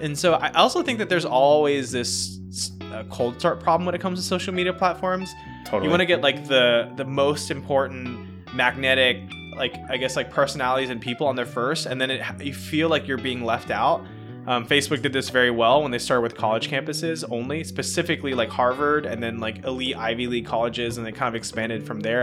And 0.00 0.18
so 0.18 0.34
I 0.34 0.50
also 0.52 0.82
think 0.82 0.98
that 0.98 1.08
there's 1.08 1.24
always 1.24 1.92
this 1.92 2.38
uh, 2.92 3.04
cold 3.10 3.38
start 3.38 3.60
problem 3.60 3.86
when 3.86 3.94
it 3.94 4.00
comes 4.00 4.18
to 4.18 4.24
social 4.24 4.52
media 4.52 4.72
platforms. 4.72 5.32
Totally. 5.64 5.84
You 5.84 5.90
want 5.90 6.00
to 6.00 6.06
get 6.06 6.20
like 6.20 6.46
the 6.46 6.92
the 6.96 7.04
most 7.04 7.50
important 7.50 8.54
magnetic 8.54 9.18
like 9.56 9.76
I 9.88 9.96
guess 9.96 10.16
like 10.16 10.30
personalities 10.30 10.90
and 10.90 11.00
people 11.00 11.26
on 11.26 11.36
there 11.36 11.46
first, 11.46 11.86
and 11.86 12.00
then 12.00 12.10
it, 12.10 12.22
you 12.40 12.54
feel 12.54 12.88
like 12.88 13.06
you're 13.06 13.18
being 13.18 13.44
left 13.44 13.70
out. 13.70 14.04
Um, 14.46 14.66
Facebook 14.66 15.00
did 15.00 15.12
this 15.12 15.30
very 15.30 15.50
well 15.50 15.82
when 15.82 15.90
they 15.90 15.98
started 15.98 16.20
with 16.20 16.36
college 16.36 16.68
campuses 16.68 17.24
only, 17.30 17.64
specifically 17.64 18.34
like 18.34 18.50
Harvard 18.50 19.06
and 19.06 19.22
then 19.22 19.38
like 19.38 19.64
elite 19.64 19.96
Ivy 19.96 20.26
League 20.26 20.46
colleges, 20.46 20.98
and 20.98 21.06
they 21.06 21.12
kind 21.12 21.28
of 21.28 21.34
expanded 21.34 21.86
from 21.86 22.00
there. 22.00 22.22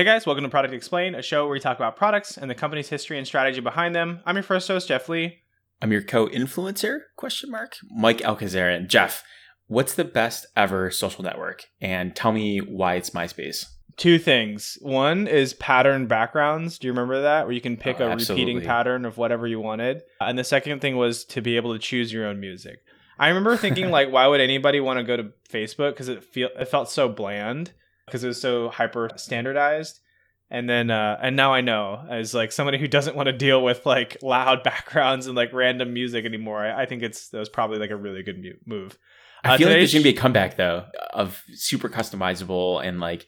Hey 0.00 0.04
guys, 0.04 0.24
welcome 0.24 0.44
to 0.44 0.48
Product 0.48 0.72
Explain, 0.72 1.14
a 1.14 1.20
show 1.20 1.44
where 1.44 1.52
we 1.52 1.60
talk 1.60 1.76
about 1.76 1.94
products 1.94 2.38
and 2.38 2.50
the 2.50 2.54
company's 2.54 2.88
history 2.88 3.18
and 3.18 3.26
strategy 3.26 3.60
behind 3.60 3.94
them. 3.94 4.20
I'm 4.24 4.34
your 4.34 4.42
first 4.42 4.66
host, 4.66 4.88
Jeff 4.88 5.10
Lee. 5.10 5.40
I'm 5.82 5.92
your 5.92 6.00
co-influencer? 6.00 7.00
Question 7.18 7.50
mark. 7.50 7.76
Mike 7.90 8.20
Alcazarian. 8.22 8.88
Jeff, 8.88 9.22
what's 9.66 9.92
the 9.92 10.06
best 10.06 10.46
ever 10.56 10.90
social 10.90 11.22
network? 11.22 11.66
And 11.82 12.16
tell 12.16 12.32
me 12.32 12.60
why 12.60 12.94
it's 12.94 13.10
MySpace. 13.10 13.66
Two 13.98 14.18
things. 14.18 14.78
One 14.80 15.26
is 15.26 15.52
pattern 15.52 16.06
backgrounds. 16.06 16.78
Do 16.78 16.86
you 16.86 16.94
remember 16.94 17.20
that? 17.20 17.44
Where 17.44 17.52
you 17.52 17.60
can 17.60 17.76
pick 17.76 18.00
Oh, 18.00 18.06
a 18.06 18.08
absolutely. 18.08 18.46
repeating 18.46 18.66
pattern 18.66 19.04
of 19.04 19.18
whatever 19.18 19.46
you 19.46 19.60
wanted. 19.60 20.00
And 20.18 20.38
the 20.38 20.44
second 20.44 20.80
thing 20.80 20.96
was 20.96 21.26
to 21.26 21.42
be 21.42 21.56
able 21.56 21.74
to 21.74 21.78
choose 21.78 22.10
your 22.10 22.26
own 22.26 22.40
music. 22.40 22.78
I 23.18 23.28
remember 23.28 23.54
thinking 23.54 23.90
like, 23.90 24.10
why 24.10 24.26
would 24.26 24.40
anybody 24.40 24.80
want 24.80 24.98
to 24.98 25.04
go 25.04 25.18
to 25.18 25.24
Facebook? 25.52 25.90
Because 25.90 26.08
it 26.08 26.24
feel 26.24 26.48
it 26.58 26.68
felt 26.68 26.88
so 26.88 27.06
bland 27.06 27.72
because 28.10 28.24
it 28.24 28.28
was 28.28 28.40
so 28.40 28.68
hyper 28.68 29.10
standardized. 29.16 30.00
And 30.52 30.68
then 30.68 30.90
uh, 30.90 31.16
and 31.22 31.36
now 31.36 31.52
I 31.54 31.60
know 31.60 32.04
as 32.10 32.34
like 32.34 32.50
somebody 32.50 32.76
who 32.78 32.88
doesn't 32.88 33.14
want 33.14 33.28
to 33.28 33.32
deal 33.32 33.62
with 33.62 33.86
like 33.86 34.16
loud 34.20 34.62
backgrounds 34.64 35.26
and 35.28 35.36
like 35.36 35.52
random 35.52 35.92
music 35.94 36.24
anymore. 36.24 36.58
I, 36.66 36.82
I 36.82 36.86
think 36.86 37.02
it's 37.02 37.28
that 37.28 37.38
was 37.38 37.48
probably 37.48 37.78
like 37.78 37.90
a 37.90 37.96
really 37.96 38.22
good 38.22 38.40
mu- 38.42 38.54
move. 38.66 38.98
I 39.44 39.54
Uh, 39.54 39.58
feel 39.58 39.68
like 39.68 39.76
there's 39.76 39.92
gonna 39.92 40.02
be 40.02 40.10
a 40.10 40.12
comeback 40.16 40.56
though 40.56 40.86
of 41.14 41.42
super 41.54 41.88
customizable 41.88 42.84
and 42.84 42.98
like 43.00 43.26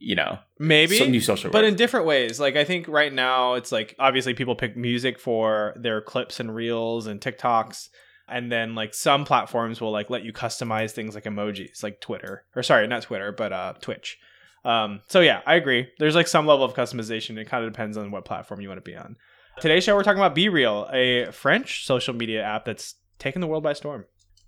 you 0.00 0.16
know 0.16 0.38
Maybe 0.58 0.98
some 0.98 1.10
new 1.12 1.20
social. 1.20 1.50
but 1.52 1.62
work. 1.62 1.70
in 1.70 1.76
different 1.76 2.04
ways 2.06 2.40
like 2.40 2.56
i 2.56 2.64
think 2.64 2.88
right 2.88 3.12
now 3.12 3.54
it's 3.54 3.70
like 3.70 3.94
obviously 4.00 4.34
people 4.34 4.56
pick 4.56 4.76
music 4.76 5.20
for 5.20 5.72
their 5.76 6.00
clips 6.02 6.40
and 6.40 6.52
reels 6.54 7.06
and 7.06 7.20
tiktoks 7.20 7.88
and 8.28 8.50
then 8.50 8.74
like 8.74 8.94
some 8.94 9.24
platforms 9.24 9.80
will 9.80 9.90
like 9.92 10.10
let 10.10 10.24
you 10.24 10.32
customize 10.32 10.92
things 10.92 11.14
like 11.14 11.24
emojis 11.24 11.82
like 11.82 12.00
twitter 12.00 12.44
or 12.56 12.62
sorry 12.62 12.86
not 12.86 13.02
twitter 13.02 13.32
but 13.32 13.52
uh 13.52 13.72
twitch 13.80 14.18
um 14.64 15.00
so 15.08 15.20
yeah 15.20 15.40
i 15.46 15.54
agree 15.54 15.86
there's 15.98 16.14
like 16.14 16.26
some 16.28 16.46
level 16.46 16.64
of 16.64 16.74
customization 16.74 17.36
it 17.38 17.48
kind 17.48 17.64
of 17.64 17.72
depends 17.72 17.96
on 17.96 18.10
what 18.10 18.24
platform 18.24 18.60
you 18.60 18.68
want 18.68 18.78
to 18.78 18.90
be 18.90 18.96
on 18.96 19.16
today's 19.60 19.84
show 19.84 19.94
we're 19.94 20.02
talking 20.02 20.18
about 20.20 20.34
be 20.34 20.48
real 20.48 20.88
a 20.92 21.26
french 21.32 21.84
social 21.84 22.14
media 22.14 22.42
app 22.42 22.64
that's 22.64 22.94
taken 23.18 23.40
the 23.40 23.46
world 23.46 23.62
by 23.62 23.72
storm 23.72 24.04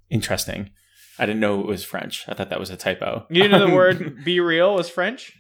Interesting. 0.09 0.71
I 1.19 1.27
didn't 1.27 1.41
know 1.41 1.59
it 1.61 1.67
was 1.67 1.83
French. 1.83 2.25
I 2.29 2.35
thought 2.35 2.51
that 2.51 2.61
was 2.61 2.71
a 2.71 2.77
typo. 2.77 3.27
you 3.29 3.49
know 3.49 3.67
the 3.67 3.75
word 3.75 4.19
be 4.25 4.39
real 4.39 4.75
was 4.75 4.89
french 4.89 5.33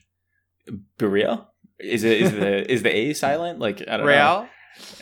be 0.98 1.06
real 1.06 1.48
Is 1.78 2.02
it 2.02 2.20
is 2.20 2.32
the 2.32 2.72
is 2.72 2.82
the 2.82 2.92
A 2.94 3.12
silent? 3.14 3.60
Like 3.60 3.80
I 3.86 3.96
don't 3.96 4.06
know. 4.06 4.48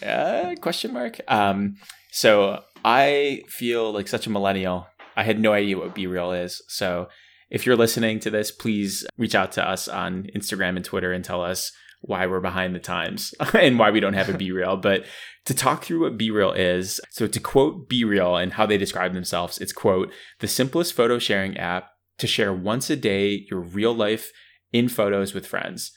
real 0.02 0.06
Uh, 0.06 0.55
question 0.60 0.92
mark. 0.92 1.18
Um, 1.28 1.77
so 2.10 2.62
I 2.84 3.42
feel 3.48 3.92
like 3.92 4.08
such 4.08 4.27
a 4.27 4.30
millennial. 4.30 4.86
I 5.17 5.24
had 5.24 5.40
no 5.40 5.52
idea 5.52 5.78
what 5.78 5.95
Be 5.95 6.06
Real 6.06 6.33
is. 6.33 6.62
So 6.68 7.08
if 7.50 7.64
you're 7.64 7.77
listening 7.77 8.20
to 8.20 8.30
this, 8.30 8.50
please 8.50 9.06
reach 9.17 9.34
out 9.34 9.52
to 9.52 9.67
us 9.67 9.89
on 9.89 10.28
Instagram 10.36 10.77
and 10.77 10.84
Twitter 10.84 11.12
and 11.12 11.24
tell 11.24 11.42
us 11.42 11.72
why 12.00 12.27
we're 12.27 12.40
behind 12.40 12.74
the 12.74 12.80
times 12.80 13.33
and 13.55 13.78
why 13.78 13.90
we 13.90 14.00
don't 14.00 14.14
have 14.14 14.28
a 14.28 14.36
Be 14.39 14.52
Real. 14.52 14.77
But 14.77 15.05
to 15.46 15.55
talk 15.55 15.84
through 15.84 16.02
what 16.02 16.18
Be 16.18 16.30
Real 16.30 16.52
is, 16.52 17.00
so 17.11 17.27
to 17.27 17.40
quote 17.40 17.89
Be 17.89 18.05
Real 18.05 18.36
and 18.36 18.52
how 18.52 18.67
they 18.67 18.77
describe 18.77 19.14
themselves, 19.14 19.58
it's 19.58 19.72
quote 19.72 20.12
the 20.40 20.48
simplest 20.48 20.92
photo 20.92 21.18
sharing 21.18 21.56
app 21.56 21.90
to 22.18 22.27
share 22.27 22.52
once 22.52 22.90
a 22.90 22.96
day 22.96 23.46
your 23.51 23.61
real 23.61 23.95
life 23.95 24.30
in 24.72 24.89
photos 24.89 25.33
with 25.34 25.46
friends. 25.46 25.92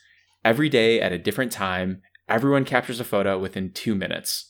Every 0.46 0.70
day 0.70 1.02
at 1.02 1.12
a 1.12 1.18
different 1.18 1.52
time, 1.52 2.02
everyone 2.30 2.66
captures 2.66 3.00
a 3.00 3.04
photo 3.04 3.38
within 3.38 3.72
two 3.74 3.96
minutes. 3.96 4.50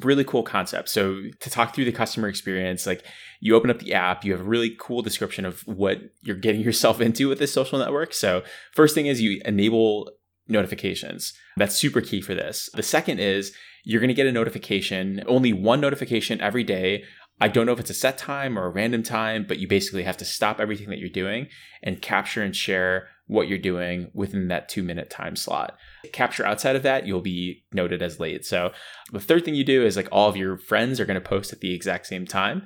Really 0.00 0.24
cool 0.24 0.42
concept. 0.42 0.88
So, 0.88 1.20
to 1.40 1.50
talk 1.50 1.74
through 1.74 1.84
the 1.84 1.92
customer 1.92 2.28
experience, 2.28 2.86
like 2.86 3.04
you 3.40 3.54
open 3.54 3.70
up 3.70 3.78
the 3.78 3.94
app, 3.94 4.24
you 4.24 4.32
have 4.32 4.40
a 4.40 4.44
really 4.44 4.76
cool 4.78 5.02
description 5.02 5.44
of 5.44 5.60
what 5.66 5.98
you're 6.22 6.36
getting 6.36 6.60
yourself 6.62 7.00
into 7.00 7.28
with 7.28 7.38
this 7.38 7.52
social 7.52 7.78
network. 7.78 8.12
So, 8.12 8.42
first 8.72 8.94
thing 8.94 9.06
is 9.06 9.20
you 9.20 9.40
enable 9.44 10.10
notifications. 10.48 11.32
That's 11.56 11.76
super 11.76 12.00
key 12.00 12.20
for 12.20 12.34
this. 12.34 12.70
The 12.74 12.82
second 12.82 13.20
is 13.20 13.52
you're 13.84 14.00
going 14.00 14.08
to 14.08 14.14
get 14.14 14.26
a 14.26 14.32
notification, 14.32 15.22
only 15.26 15.52
one 15.52 15.80
notification 15.80 16.40
every 16.40 16.64
day. 16.64 17.04
I 17.40 17.48
don't 17.48 17.66
know 17.66 17.72
if 17.72 17.80
it's 17.80 17.90
a 17.90 17.94
set 17.94 18.18
time 18.18 18.58
or 18.58 18.66
a 18.66 18.70
random 18.70 19.02
time, 19.02 19.44
but 19.46 19.58
you 19.58 19.68
basically 19.68 20.04
have 20.04 20.16
to 20.18 20.24
stop 20.24 20.60
everything 20.60 20.88
that 20.90 20.98
you're 20.98 21.08
doing 21.08 21.48
and 21.82 22.00
capture 22.00 22.42
and 22.42 22.56
share 22.56 23.08
what 23.26 23.48
you're 23.48 23.58
doing 23.58 24.10
within 24.14 24.48
that 24.48 24.68
two 24.68 24.82
minute 24.82 25.10
time 25.10 25.36
slot. 25.36 25.76
Capture 26.12 26.46
outside 26.46 26.76
of 26.76 26.82
that, 26.84 27.06
you'll 27.06 27.20
be 27.20 27.64
noted 27.72 28.02
as 28.02 28.20
late. 28.20 28.44
So 28.44 28.72
the 29.12 29.20
third 29.20 29.44
thing 29.44 29.54
you 29.54 29.64
do 29.64 29.84
is 29.84 29.96
like 29.96 30.08
all 30.12 30.28
of 30.28 30.36
your 30.36 30.58
friends 30.58 31.00
are 31.00 31.06
going 31.06 31.20
to 31.20 31.28
post 31.28 31.52
at 31.52 31.60
the 31.60 31.74
exact 31.74 32.06
same 32.06 32.26
time. 32.26 32.62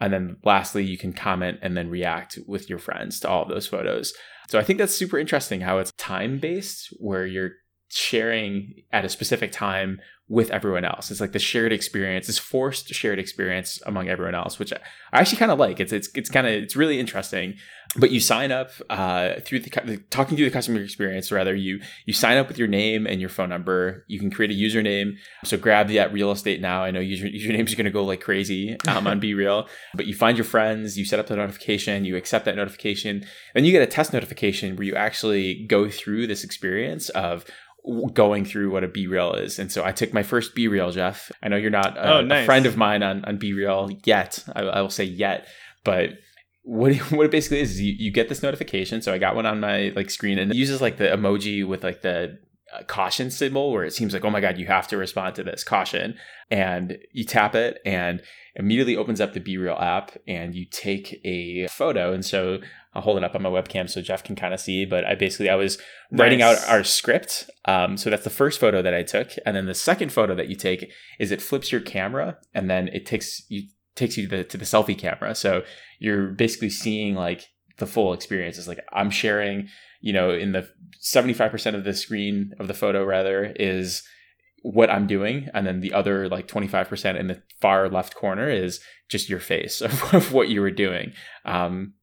And 0.00 0.12
then 0.12 0.36
lastly, 0.44 0.84
you 0.84 0.98
can 0.98 1.12
comment 1.12 1.58
and 1.62 1.76
then 1.76 1.88
react 1.88 2.38
with 2.46 2.68
your 2.68 2.78
friends 2.78 3.20
to 3.20 3.28
all 3.28 3.42
of 3.42 3.48
those 3.48 3.66
photos. 3.66 4.12
So 4.48 4.58
I 4.58 4.62
think 4.62 4.78
that's 4.78 4.94
super 4.94 5.18
interesting 5.18 5.62
how 5.62 5.78
it's 5.78 5.92
time 5.92 6.38
based, 6.38 6.88
where 6.98 7.26
you're 7.26 7.52
sharing 7.96 8.82
at 8.92 9.04
a 9.04 9.08
specific 9.08 9.52
time 9.52 10.00
with 10.28 10.50
everyone 10.50 10.84
else. 10.84 11.10
It's 11.10 11.20
like 11.20 11.32
the 11.32 11.38
shared 11.38 11.72
experience, 11.72 12.28
this 12.28 12.38
forced 12.38 12.88
shared 12.94 13.18
experience 13.18 13.78
among 13.84 14.08
everyone 14.08 14.34
else, 14.34 14.58
which 14.58 14.72
I 14.72 14.78
actually 15.12 15.36
kind 15.36 15.50
of 15.50 15.58
like. 15.58 15.80
It's 15.80 15.92
it's 15.92 16.08
it's 16.14 16.30
kind 16.30 16.46
of 16.46 16.54
it's 16.54 16.76
really 16.76 16.98
interesting. 16.98 17.54
But 17.96 18.10
you 18.10 18.18
sign 18.18 18.50
up 18.50 18.70
uh, 18.90 19.34
through 19.44 19.60
the, 19.60 20.02
talking 20.10 20.36
through 20.36 20.46
the 20.46 20.50
customer 20.50 20.80
experience. 20.80 21.30
Rather, 21.30 21.54
you 21.54 21.80
you 22.06 22.14
sign 22.14 22.38
up 22.38 22.48
with 22.48 22.58
your 22.58 22.66
name 22.66 23.06
and 23.06 23.20
your 23.20 23.28
phone 23.28 23.50
number. 23.50 24.04
You 24.08 24.18
can 24.18 24.30
create 24.30 24.50
a 24.50 24.54
username. 24.54 25.12
So 25.44 25.58
grab 25.58 25.88
that 25.90 26.12
real 26.12 26.32
estate 26.32 26.60
now. 26.60 26.82
I 26.82 26.90
know 26.90 27.00
user 27.00 27.26
usernames 27.26 27.72
are 27.72 27.76
going 27.76 27.84
to 27.84 27.90
go 27.90 28.02
like 28.02 28.22
crazy 28.22 28.78
um, 28.88 29.06
on 29.06 29.20
Be 29.24 29.34
Real, 29.34 29.68
but 29.94 30.06
you 30.06 30.14
find 30.14 30.38
your 30.38 30.46
friends. 30.46 30.98
You 30.98 31.04
set 31.04 31.20
up 31.20 31.26
the 31.26 31.36
notification. 31.36 32.06
You 32.06 32.16
accept 32.16 32.46
that 32.46 32.56
notification. 32.56 33.26
Then 33.54 33.64
you 33.64 33.72
get 33.72 33.82
a 33.82 33.86
test 33.86 34.14
notification 34.14 34.74
where 34.74 34.86
you 34.86 34.96
actually 34.96 35.66
go 35.66 35.88
through 35.90 36.26
this 36.26 36.42
experience 36.42 37.10
of 37.10 37.44
going 38.12 38.44
through 38.44 38.70
what 38.70 38.82
a 38.84 38.88
BeReal 38.88 39.38
is. 39.42 39.58
And 39.58 39.70
so 39.70 39.84
I 39.84 39.92
took 39.92 40.12
my 40.14 40.22
first 40.22 40.54
BeReal, 40.56 40.92
Jeff. 40.92 41.30
I 41.42 41.48
know 41.48 41.56
you're 41.56 41.70
not 41.70 41.96
a, 41.98 42.14
Oh, 42.14 42.18
a 42.42 42.44
friend 42.46 42.64
of 42.66 42.76
mine 42.76 43.02
on, 43.02 43.24
on 43.26 43.38
BeReal 43.38 44.00
yet. 44.06 44.42
I, 44.54 44.62
I 44.62 44.80
will 44.80 44.88
say 44.90 45.04
yet, 45.04 45.46
but 45.84 46.10
what 46.62 46.92
it- 46.92 46.98
what 47.12 47.26
it 47.26 47.30
basically 47.30 47.60
is, 47.60 47.72
is 47.72 47.80
you, 47.82 47.94
you 47.98 48.10
get 48.10 48.28
this 48.30 48.42
notification. 48.42 49.02
So 49.02 49.12
I 49.12 49.18
got 49.18 49.36
one 49.36 49.44
on 49.46 49.60
my 49.60 49.92
like 49.94 50.08
screen 50.10 50.38
and 50.38 50.50
it 50.50 50.56
uses 50.56 50.80
like 50.80 50.96
the 50.96 51.08
emoji 51.08 51.66
with 51.66 51.84
like 51.84 52.00
the 52.02 52.38
caution 52.82 53.30
symbol 53.30 53.72
where 53.72 53.84
it 53.84 53.92
seems 53.92 54.12
like, 54.12 54.24
oh 54.24 54.30
my 54.30 54.40
God, 54.40 54.58
you 54.58 54.66
have 54.66 54.88
to 54.88 54.96
respond 54.96 55.34
to 55.36 55.44
this 55.44 55.62
caution. 55.62 56.16
And 56.50 56.98
you 57.12 57.24
tap 57.24 57.54
it 57.54 57.80
and 57.86 58.22
immediately 58.56 58.96
opens 58.96 59.20
up 59.20 59.32
the 59.32 59.40
Be 59.40 59.56
Real 59.56 59.76
app 59.76 60.16
and 60.26 60.54
you 60.54 60.66
take 60.66 61.20
a 61.24 61.66
photo. 61.68 62.12
And 62.12 62.24
so 62.24 62.58
I'll 62.94 63.02
hold 63.02 63.16
it 63.18 63.24
up 63.24 63.34
on 63.34 63.42
my 63.42 63.48
webcam 63.48 63.88
so 63.88 64.00
Jeff 64.00 64.22
can 64.22 64.36
kind 64.36 64.54
of 64.54 64.60
see. 64.60 64.84
But 64.84 65.04
I 65.04 65.14
basically, 65.14 65.48
I 65.48 65.56
was 65.56 65.78
writing 66.10 66.42
out 66.42 66.58
our 66.68 66.84
script. 66.84 67.48
Um, 67.64 67.96
so 67.96 68.10
that's 68.10 68.24
the 68.24 68.30
first 68.30 68.60
photo 68.60 68.82
that 68.82 68.94
I 68.94 69.02
took. 69.02 69.32
And 69.46 69.56
then 69.56 69.66
the 69.66 69.74
second 69.74 70.12
photo 70.12 70.34
that 70.34 70.48
you 70.48 70.56
take 70.56 70.90
is 71.18 71.30
it 71.30 71.42
flips 71.42 71.72
your 71.72 71.80
camera 71.80 72.38
and 72.52 72.70
then 72.70 72.88
it 72.88 73.06
takes 73.06 73.42
you 73.48 73.68
takes 73.96 74.16
you 74.16 74.28
to 74.28 74.38
the, 74.38 74.44
to 74.44 74.56
the 74.56 74.64
selfie 74.64 74.98
camera. 74.98 75.34
So 75.34 75.62
you're 76.00 76.28
basically 76.28 76.70
seeing 76.70 77.14
like 77.14 77.46
the 77.78 77.86
full 77.86 78.12
experience. 78.12 78.58
It's 78.58 78.68
like 78.68 78.84
I'm 78.92 79.10
sharing, 79.10 79.68
you 80.04 80.12
know, 80.12 80.28
in 80.28 80.52
the 80.52 80.68
75% 81.02 81.74
of 81.74 81.84
the 81.84 81.94
screen 81.94 82.52
of 82.60 82.68
the 82.68 82.74
photo 82.74 83.02
rather 83.02 83.54
is 83.56 84.02
what 84.60 84.90
I'm 84.90 85.06
doing. 85.06 85.48
And 85.54 85.66
then 85.66 85.80
the 85.80 85.94
other 85.94 86.28
like 86.28 86.46
25% 86.46 87.18
in 87.18 87.28
the 87.28 87.42
far 87.62 87.88
left 87.88 88.14
corner 88.14 88.50
is 88.50 88.80
just 89.08 89.30
your 89.30 89.40
face 89.40 89.80
of, 89.80 90.12
of 90.12 90.34
what 90.34 90.50
you 90.50 90.60
were 90.60 90.70
doing. 90.70 91.14
Um, 91.46 91.94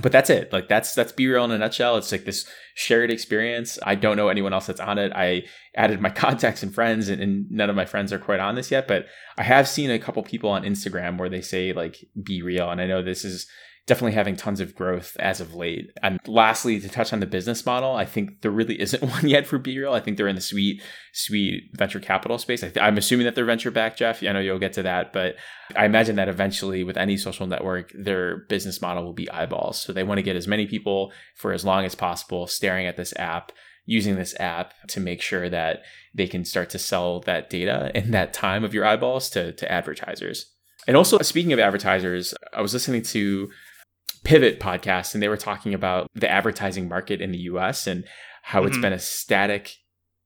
but 0.00 0.12
that's 0.12 0.30
it. 0.30 0.52
Like 0.52 0.68
that's 0.68 0.94
that's 0.94 1.10
Be 1.10 1.26
Real 1.26 1.44
in 1.44 1.50
a 1.50 1.58
nutshell. 1.58 1.96
It's 1.96 2.12
like 2.12 2.24
this 2.24 2.46
shared 2.76 3.10
experience. 3.10 3.80
I 3.82 3.96
don't 3.96 4.16
know 4.16 4.28
anyone 4.28 4.52
else 4.52 4.66
that's 4.66 4.80
on 4.80 4.98
it. 4.98 5.12
I 5.12 5.42
added 5.76 6.00
my 6.00 6.10
contacts 6.24 6.62
and 6.62 6.72
friends, 6.74 7.08
and, 7.08 7.20
and 7.20 7.50
none 7.50 7.70
of 7.70 7.76
my 7.76 7.84
friends 7.84 8.12
are 8.12 8.18
quite 8.18 8.40
on 8.40 8.54
this 8.54 8.72
yet. 8.72 8.88
But 8.88 9.06
I 9.38 9.42
have 9.42 9.68
seen 9.68 9.90
a 9.90 9.98
couple 10.00 10.22
people 10.24 10.50
on 10.50 10.62
Instagram 10.62 11.16
where 11.18 11.28
they 11.28 11.40
say 11.40 11.72
like 11.72 12.04
Be 12.20 12.42
Real, 12.42 12.70
and 12.70 12.80
I 12.80 12.86
know 12.86 13.02
this 13.02 13.24
is 13.24 13.48
definitely 13.86 14.12
having 14.12 14.34
tons 14.34 14.60
of 14.60 14.74
growth 14.74 15.14
as 15.20 15.40
of 15.40 15.54
late. 15.54 15.90
And 16.02 16.18
lastly, 16.26 16.80
to 16.80 16.88
touch 16.88 17.12
on 17.12 17.20
the 17.20 17.26
business 17.26 17.66
model, 17.66 17.94
I 17.94 18.04
think 18.04 18.40
there 18.40 18.50
really 18.50 18.80
isn't 18.80 19.02
one 19.02 19.28
yet 19.28 19.46
for 19.46 19.58
BeReal. 19.58 19.92
I 19.92 20.00
think 20.00 20.16
they're 20.16 20.28
in 20.28 20.36
the 20.36 20.40
sweet, 20.40 20.82
sweet 21.12 21.70
venture 21.74 22.00
capital 22.00 22.38
space. 22.38 22.64
I 22.64 22.70
am 22.76 22.96
assuming 22.96 23.26
that 23.26 23.34
they're 23.34 23.44
venture 23.44 23.70
backed, 23.70 23.98
Jeff. 23.98 24.22
I 24.22 24.32
know 24.32 24.40
you'll 24.40 24.58
get 24.58 24.72
to 24.74 24.82
that, 24.84 25.12
but 25.12 25.36
I 25.76 25.84
imagine 25.84 26.16
that 26.16 26.28
eventually 26.28 26.82
with 26.84 26.96
any 26.96 27.16
social 27.16 27.46
network, 27.46 27.92
their 27.94 28.44
business 28.48 28.80
model 28.80 29.04
will 29.04 29.12
be 29.12 29.30
eyeballs. 29.30 29.80
So 29.80 29.92
they 29.92 30.04
want 30.04 30.18
to 30.18 30.22
get 30.22 30.36
as 30.36 30.48
many 30.48 30.66
people 30.66 31.12
for 31.36 31.52
as 31.52 31.64
long 31.64 31.84
as 31.84 31.94
possible 31.94 32.46
staring 32.46 32.86
at 32.86 32.96
this 32.96 33.12
app 33.16 33.52
using 33.86 34.16
this 34.16 34.34
app 34.40 34.72
to 34.88 34.98
make 34.98 35.20
sure 35.20 35.50
that 35.50 35.82
they 36.14 36.26
can 36.26 36.42
start 36.44 36.70
to 36.70 36.78
sell 36.78 37.20
that 37.20 37.50
data 37.50 37.90
and 37.94 38.14
that 38.14 38.32
time 38.32 38.64
of 38.64 38.72
your 38.72 38.86
eyeballs 38.86 39.28
to, 39.30 39.52
to 39.52 39.70
advertisers. 39.70 40.50
And 40.86 40.96
also, 40.96 41.18
speaking 41.18 41.52
of 41.52 41.58
advertisers, 41.58 42.34
I 42.52 42.60
was 42.60 42.72
listening 42.72 43.02
to 43.02 43.50
Pivot 44.24 44.58
podcast 44.60 45.14
and 45.14 45.22
they 45.22 45.28
were 45.28 45.36
talking 45.36 45.74
about 45.74 46.10
the 46.14 46.30
advertising 46.30 46.88
market 46.88 47.20
in 47.20 47.30
the 47.30 47.38
US 47.38 47.86
and 47.86 48.04
how 48.42 48.60
mm-hmm. 48.60 48.68
it's 48.68 48.78
been 48.78 48.92
a 48.92 48.98
static 48.98 49.76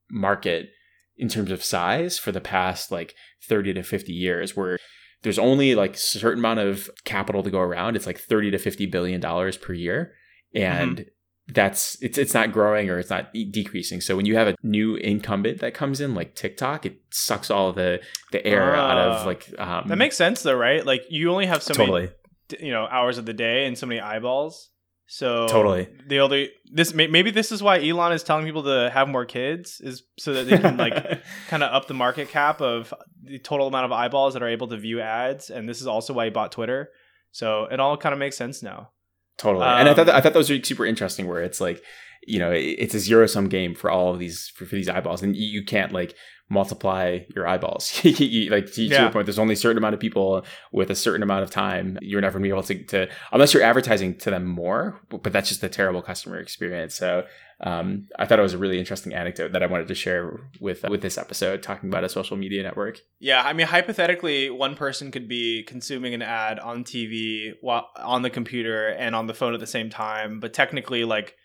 market 0.09 0.69
in 1.17 1.27
terms 1.27 1.51
of 1.51 1.63
size 1.63 2.17
for 2.17 2.31
the 2.31 2.41
past 2.41 2.91
like 2.91 3.13
30 3.47 3.73
to 3.73 3.83
50 3.83 4.13
years 4.13 4.55
where 4.55 4.79
there's 5.21 5.37
only 5.37 5.75
like 5.75 5.95
a 5.95 5.99
certain 5.99 6.39
amount 6.39 6.59
of 6.59 6.89
capital 7.03 7.43
to 7.43 7.51
go 7.51 7.59
around 7.59 7.95
it's 7.95 8.07
like 8.07 8.17
30 8.19 8.51
to 8.51 8.57
50 8.57 8.85
billion 8.87 9.19
dollars 9.19 9.57
per 9.57 9.73
year 9.73 10.13
and 10.53 10.97
mm-hmm 10.97 11.09
that's 11.53 11.97
it's 12.01 12.17
it's 12.17 12.33
not 12.33 12.51
growing 12.51 12.89
or 12.89 12.99
it's 12.99 13.09
not 13.09 13.33
decreasing. 13.33 14.01
So 14.01 14.15
when 14.15 14.25
you 14.25 14.35
have 14.35 14.47
a 14.47 14.55
new 14.63 14.95
incumbent 14.95 15.59
that 15.59 15.73
comes 15.73 15.99
in 15.99 16.13
like 16.13 16.35
TikTok, 16.35 16.85
it 16.85 17.01
sucks 17.11 17.49
all 17.49 17.73
the 17.73 18.01
the 18.31 18.45
air 18.45 18.75
uh, 18.75 18.79
out 18.79 18.97
of 18.97 19.21
ah. 19.21 19.25
like. 19.25 19.59
Um, 19.59 19.87
that 19.87 19.97
makes 19.97 20.15
sense 20.15 20.43
though, 20.43 20.55
right? 20.55 20.85
Like 20.85 21.03
you 21.09 21.31
only 21.31 21.47
have 21.47 21.63
so 21.63 21.73
totally. 21.73 22.01
many 22.01 22.13
you 22.59 22.71
know 22.71 22.85
hours 22.85 23.17
of 23.17 23.25
the 23.25 23.33
day 23.33 23.65
and 23.65 23.77
so 23.77 23.85
many 23.85 23.99
eyeballs. 23.99 24.69
So 25.11 25.47
totally 25.47 25.89
the 26.07 26.19
only 26.19 26.51
this 26.71 26.93
maybe 26.93 27.31
this 27.31 27.51
is 27.51 27.63
why 27.63 27.83
Elon 27.83 28.11
is 28.11 28.21
telling 28.21 28.45
people 28.45 28.63
to 28.63 28.91
have 28.93 29.07
more 29.07 29.25
kids 29.25 29.81
is 29.81 30.03
so 30.19 30.33
that 30.33 30.47
they 30.47 30.59
can 30.59 30.77
like 30.77 31.23
kind 31.47 31.63
of 31.63 31.73
up 31.73 31.87
the 31.87 31.95
market 31.95 32.29
cap 32.29 32.61
of 32.61 32.93
the 33.23 33.39
total 33.39 33.67
amount 33.67 33.85
of 33.85 33.91
eyeballs 33.91 34.33
that 34.33 34.43
are 34.43 34.47
able 34.47 34.67
to 34.67 34.77
view 34.77 35.01
ads, 35.01 35.49
and 35.49 35.67
this 35.67 35.81
is 35.81 35.87
also 35.87 36.13
why 36.13 36.25
he 36.25 36.31
bought 36.31 36.51
Twitter. 36.51 36.89
So 37.31 37.65
it 37.65 37.79
all 37.79 37.97
kind 37.97 38.13
of 38.13 38.19
makes 38.19 38.37
sense 38.37 38.61
now. 38.61 38.91
Totally. 39.37 39.65
Um, 39.65 39.79
and 39.79 39.89
I 39.89 39.93
thought 39.93 40.07
that, 40.07 40.15
I 40.15 40.21
thought 40.21 40.33
that 40.33 40.39
was 40.39 40.67
super 40.67 40.85
interesting 40.85 41.27
where 41.27 41.41
it's 41.41 41.61
like, 41.61 41.81
you 42.27 42.39
know, 42.39 42.51
it's 42.51 42.93
a 42.93 42.99
zero 42.99 43.25
sum 43.25 43.49
game 43.49 43.75
for 43.75 43.89
all 43.89 44.13
of 44.13 44.19
these 44.19 44.49
for, 44.49 44.65
for 44.65 44.75
these 44.75 44.89
eyeballs, 44.89 45.21
and 45.23 45.35
you, 45.35 45.63
can't 45.63 45.91
like 45.91 46.15
multiply 46.49 47.19
your 47.35 47.47
eyeballs. 47.47 47.93
like 48.03 48.15
to, 48.15 48.83
yeah. 48.83 49.03
your 49.03 49.11
point, 49.11 49.25
there's 49.25 49.39
only 49.39 49.53
a 49.53 49.57
certain 49.57 49.77
amount 49.77 49.93
of 49.93 49.99
people 49.99 50.43
with 50.71 50.89
a 50.89 50.95
certain 50.95 51.23
amount 51.23 51.43
of 51.43 51.51
time. 51.51 51.97
You're 52.01 52.21
never 52.21 52.39
gonna 52.39 52.43
be 52.43 52.49
able 52.49 52.63
to, 52.63 52.83
to 52.85 53.09
unless 53.31 53.53
you're 53.53 53.63
advertising 53.63 54.17
to 54.19 54.31
them 54.31 54.45
more. 54.45 54.99
But 55.09 55.31
that's 55.31 55.49
just 55.49 55.63
a 55.63 55.69
terrible 55.69 56.01
customer 56.01 56.39
experience. 56.39 56.95
So 56.95 57.25
um, 57.61 58.07
I 58.17 58.25
thought 58.25 58.39
it 58.39 58.43
was 58.43 58.53
a 58.53 58.57
really 58.57 58.79
interesting 58.79 59.13
anecdote 59.13 59.51
that 59.51 59.61
I 59.61 59.67
wanted 59.67 59.89
to 59.89 59.95
share 59.95 60.39
with 60.59 60.83
with 60.83 61.01
this 61.01 61.17
episode, 61.17 61.61
talking 61.61 61.89
about 61.89 62.03
a 62.03 62.09
social 62.09 62.37
media 62.37 62.63
network. 62.63 62.99
Yeah, 63.19 63.43
I 63.43 63.53
mean, 63.53 63.67
hypothetically, 63.67 64.49
one 64.49 64.75
person 64.75 65.11
could 65.11 65.27
be 65.27 65.63
consuming 65.63 66.13
an 66.13 66.21
ad 66.21 66.59
on 66.59 66.83
TV, 66.83 67.53
while 67.61 67.89
on 67.97 68.21
the 68.21 68.29
computer, 68.29 68.87
and 68.87 69.15
on 69.15 69.27
the 69.27 69.33
phone 69.33 69.53
at 69.53 69.59
the 69.59 69.67
same 69.67 69.89
time. 69.89 70.39
But 70.39 70.53
technically, 70.53 71.03
like 71.03 71.35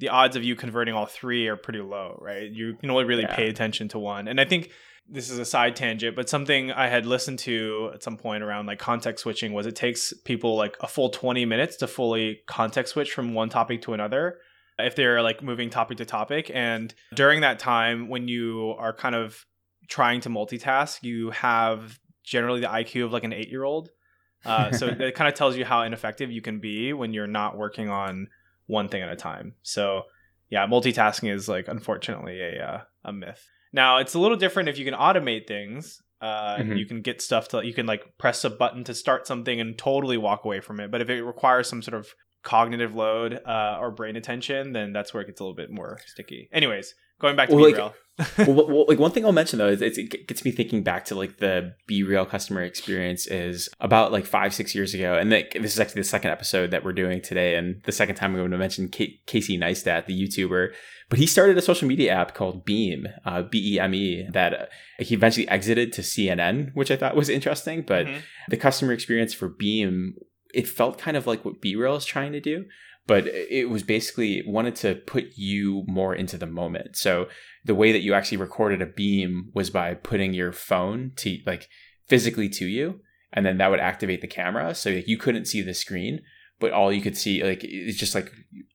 the 0.00 0.08
odds 0.08 0.34
of 0.34 0.42
you 0.42 0.56
converting 0.56 0.94
all 0.94 1.06
three 1.06 1.46
are 1.46 1.56
pretty 1.56 1.80
low, 1.80 2.18
right? 2.20 2.50
You 2.50 2.74
can 2.74 2.90
only 2.90 3.04
really 3.04 3.22
yeah. 3.22 3.36
pay 3.36 3.48
attention 3.48 3.88
to 3.88 3.98
one, 3.98 4.26
and 4.26 4.40
I 4.40 4.44
think 4.44 4.70
this 5.08 5.28
is 5.28 5.38
a 5.38 5.44
side 5.44 5.74
tangent, 5.74 6.14
but 6.14 6.28
something 6.28 6.70
I 6.70 6.88
had 6.88 7.04
listened 7.04 7.40
to 7.40 7.90
at 7.94 8.02
some 8.02 8.16
point 8.16 8.44
around 8.44 8.66
like 8.66 8.78
context 8.78 9.22
switching 9.22 9.52
was 9.52 9.66
it 9.66 9.74
takes 9.74 10.12
people 10.24 10.56
like 10.56 10.76
a 10.80 10.86
full 10.86 11.10
20 11.10 11.44
minutes 11.46 11.76
to 11.78 11.88
fully 11.88 12.40
context 12.46 12.92
switch 12.92 13.12
from 13.12 13.34
one 13.34 13.48
topic 13.48 13.82
to 13.82 13.92
another 13.92 14.38
if 14.78 14.94
they're 14.94 15.20
like 15.20 15.42
moving 15.42 15.68
topic 15.68 15.98
to 15.98 16.04
topic. 16.04 16.50
And 16.54 16.94
during 17.12 17.40
that 17.40 17.58
time, 17.58 18.08
when 18.08 18.28
you 18.28 18.74
are 18.78 18.92
kind 18.92 19.14
of 19.14 19.44
trying 19.88 20.20
to 20.22 20.28
multitask, 20.28 21.02
you 21.02 21.30
have 21.30 21.98
generally 22.24 22.60
the 22.60 22.68
IQ 22.68 23.06
of 23.06 23.12
like 23.12 23.24
an 23.24 23.32
eight 23.32 23.48
year 23.48 23.64
old. 23.64 23.90
Uh, 24.44 24.72
so 24.72 24.86
it 24.86 25.14
kind 25.14 25.28
of 25.28 25.34
tells 25.34 25.56
you 25.56 25.64
how 25.64 25.82
ineffective 25.82 26.30
you 26.30 26.40
can 26.40 26.60
be 26.60 26.92
when 26.92 27.12
you're 27.12 27.26
not 27.26 27.58
working 27.58 27.88
on 27.88 28.28
one 28.70 28.88
thing 28.88 29.02
at 29.02 29.08
a 29.10 29.16
time. 29.16 29.54
So 29.62 30.02
yeah, 30.48 30.66
multitasking 30.66 31.32
is 31.32 31.48
like 31.48 31.68
unfortunately 31.68 32.40
a 32.40 32.64
uh, 32.64 32.80
a 33.04 33.12
myth. 33.12 33.46
Now 33.72 33.98
it's 33.98 34.14
a 34.14 34.18
little 34.18 34.36
different 34.36 34.68
if 34.68 34.78
you 34.78 34.84
can 34.84 34.94
automate 34.94 35.46
things. 35.46 36.00
Uh, 36.20 36.58
mm-hmm. 36.58 36.76
You 36.76 36.86
can 36.86 37.00
get 37.00 37.22
stuff 37.22 37.48
to 37.48 37.64
you 37.64 37.72
can 37.72 37.86
like 37.86 38.18
press 38.18 38.44
a 38.44 38.50
button 38.50 38.84
to 38.84 38.94
start 38.94 39.26
something 39.26 39.60
and 39.60 39.76
totally 39.76 40.18
walk 40.18 40.44
away 40.44 40.60
from 40.60 40.80
it. 40.80 40.90
But 40.90 41.00
if 41.00 41.08
it 41.08 41.22
requires 41.22 41.68
some 41.68 41.82
sort 41.82 41.94
of 41.94 42.08
cognitive 42.42 42.94
load 42.94 43.40
uh, 43.46 43.78
or 43.80 43.90
brain 43.90 44.16
attention, 44.16 44.72
then 44.72 44.92
that's 44.92 45.12
where 45.12 45.22
it 45.22 45.26
gets 45.26 45.40
a 45.40 45.44
little 45.44 45.56
bit 45.56 45.70
more 45.70 45.98
sticky. 46.06 46.48
Anyways, 46.52 46.94
going 47.20 47.36
back 47.36 47.48
to 47.48 47.54
well. 47.54 47.70
Like, 47.70 47.94
well, 48.38 48.66
well, 48.66 48.84
like 48.88 48.98
one 48.98 49.10
thing 49.10 49.24
I'll 49.24 49.32
mention 49.32 49.58
though 49.58 49.68
is 49.68 49.82
it 49.82 50.26
gets 50.26 50.44
me 50.44 50.50
thinking 50.50 50.82
back 50.82 51.04
to 51.06 51.14
like 51.14 51.38
the 51.38 51.74
BeReal 51.88 52.28
customer 52.28 52.62
experience 52.62 53.26
is 53.26 53.68
about 53.80 54.12
like 54.12 54.26
five 54.26 54.54
six 54.54 54.74
years 54.74 54.94
ago, 54.94 55.14
and 55.14 55.30
like, 55.30 55.52
this 55.60 55.74
is 55.74 55.80
actually 55.80 56.02
the 56.02 56.08
second 56.08 56.30
episode 56.30 56.70
that 56.70 56.84
we're 56.84 56.92
doing 56.92 57.20
today, 57.20 57.56
and 57.56 57.82
the 57.84 57.92
second 57.92 58.16
time 58.16 58.32
I'm 58.32 58.38
going 58.38 58.50
to 58.50 58.58
mention 58.58 58.88
K- 58.88 59.20
Casey 59.26 59.58
Neistat, 59.58 60.06
the 60.06 60.20
YouTuber. 60.20 60.72
But 61.08 61.18
he 61.18 61.26
started 61.26 61.58
a 61.58 61.62
social 61.62 61.88
media 61.88 62.12
app 62.12 62.34
called 62.34 62.64
Beme, 62.64 63.08
uh, 63.24 63.42
B 63.42 63.74
E 63.74 63.80
M 63.80 63.94
E, 63.94 64.28
that 64.30 64.54
uh, 64.54 64.66
he 64.98 65.14
eventually 65.14 65.48
exited 65.48 65.92
to 65.94 66.02
CNN, 66.02 66.74
which 66.74 66.90
I 66.90 66.96
thought 66.96 67.16
was 67.16 67.28
interesting. 67.28 67.82
But 67.82 68.06
mm-hmm. 68.06 68.20
the 68.48 68.56
customer 68.56 68.92
experience 68.92 69.34
for 69.34 69.48
Beme 69.48 70.14
it 70.54 70.68
felt 70.68 70.98
kind 70.98 71.16
of 71.16 71.26
like 71.26 71.44
what 71.44 71.60
BeReal 71.60 71.96
is 71.96 72.04
trying 72.04 72.32
to 72.32 72.40
do, 72.40 72.64
but 73.06 73.26
it 73.26 73.68
was 73.68 73.82
basically 73.82 74.42
wanted 74.46 74.76
to 74.76 74.94
put 74.94 75.24
you 75.36 75.84
more 75.86 76.14
into 76.14 76.38
the 76.38 76.46
moment. 76.46 76.96
So 76.96 77.28
the 77.64 77.74
way 77.74 77.92
that 77.92 78.00
you 78.00 78.14
actually 78.14 78.38
recorded 78.38 78.82
a 78.82 78.86
beam 78.86 79.50
was 79.54 79.70
by 79.70 79.94
putting 79.94 80.32
your 80.32 80.52
phone 80.52 81.12
to 81.16 81.38
like 81.46 81.68
physically 82.08 82.48
to 82.48 82.66
you, 82.66 83.00
and 83.32 83.44
then 83.44 83.58
that 83.58 83.70
would 83.70 83.80
activate 83.80 84.20
the 84.20 84.26
camera, 84.26 84.74
so 84.74 84.90
like, 84.90 85.08
you 85.08 85.16
couldn't 85.16 85.46
see 85.46 85.62
the 85.62 85.74
screen, 85.74 86.20
but 86.58 86.72
all 86.72 86.92
you 86.92 87.02
could 87.02 87.16
see 87.16 87.42
like 87.42 87.64
it's 87.64 87.98
just 87.98 88.14
like 88.14 88.32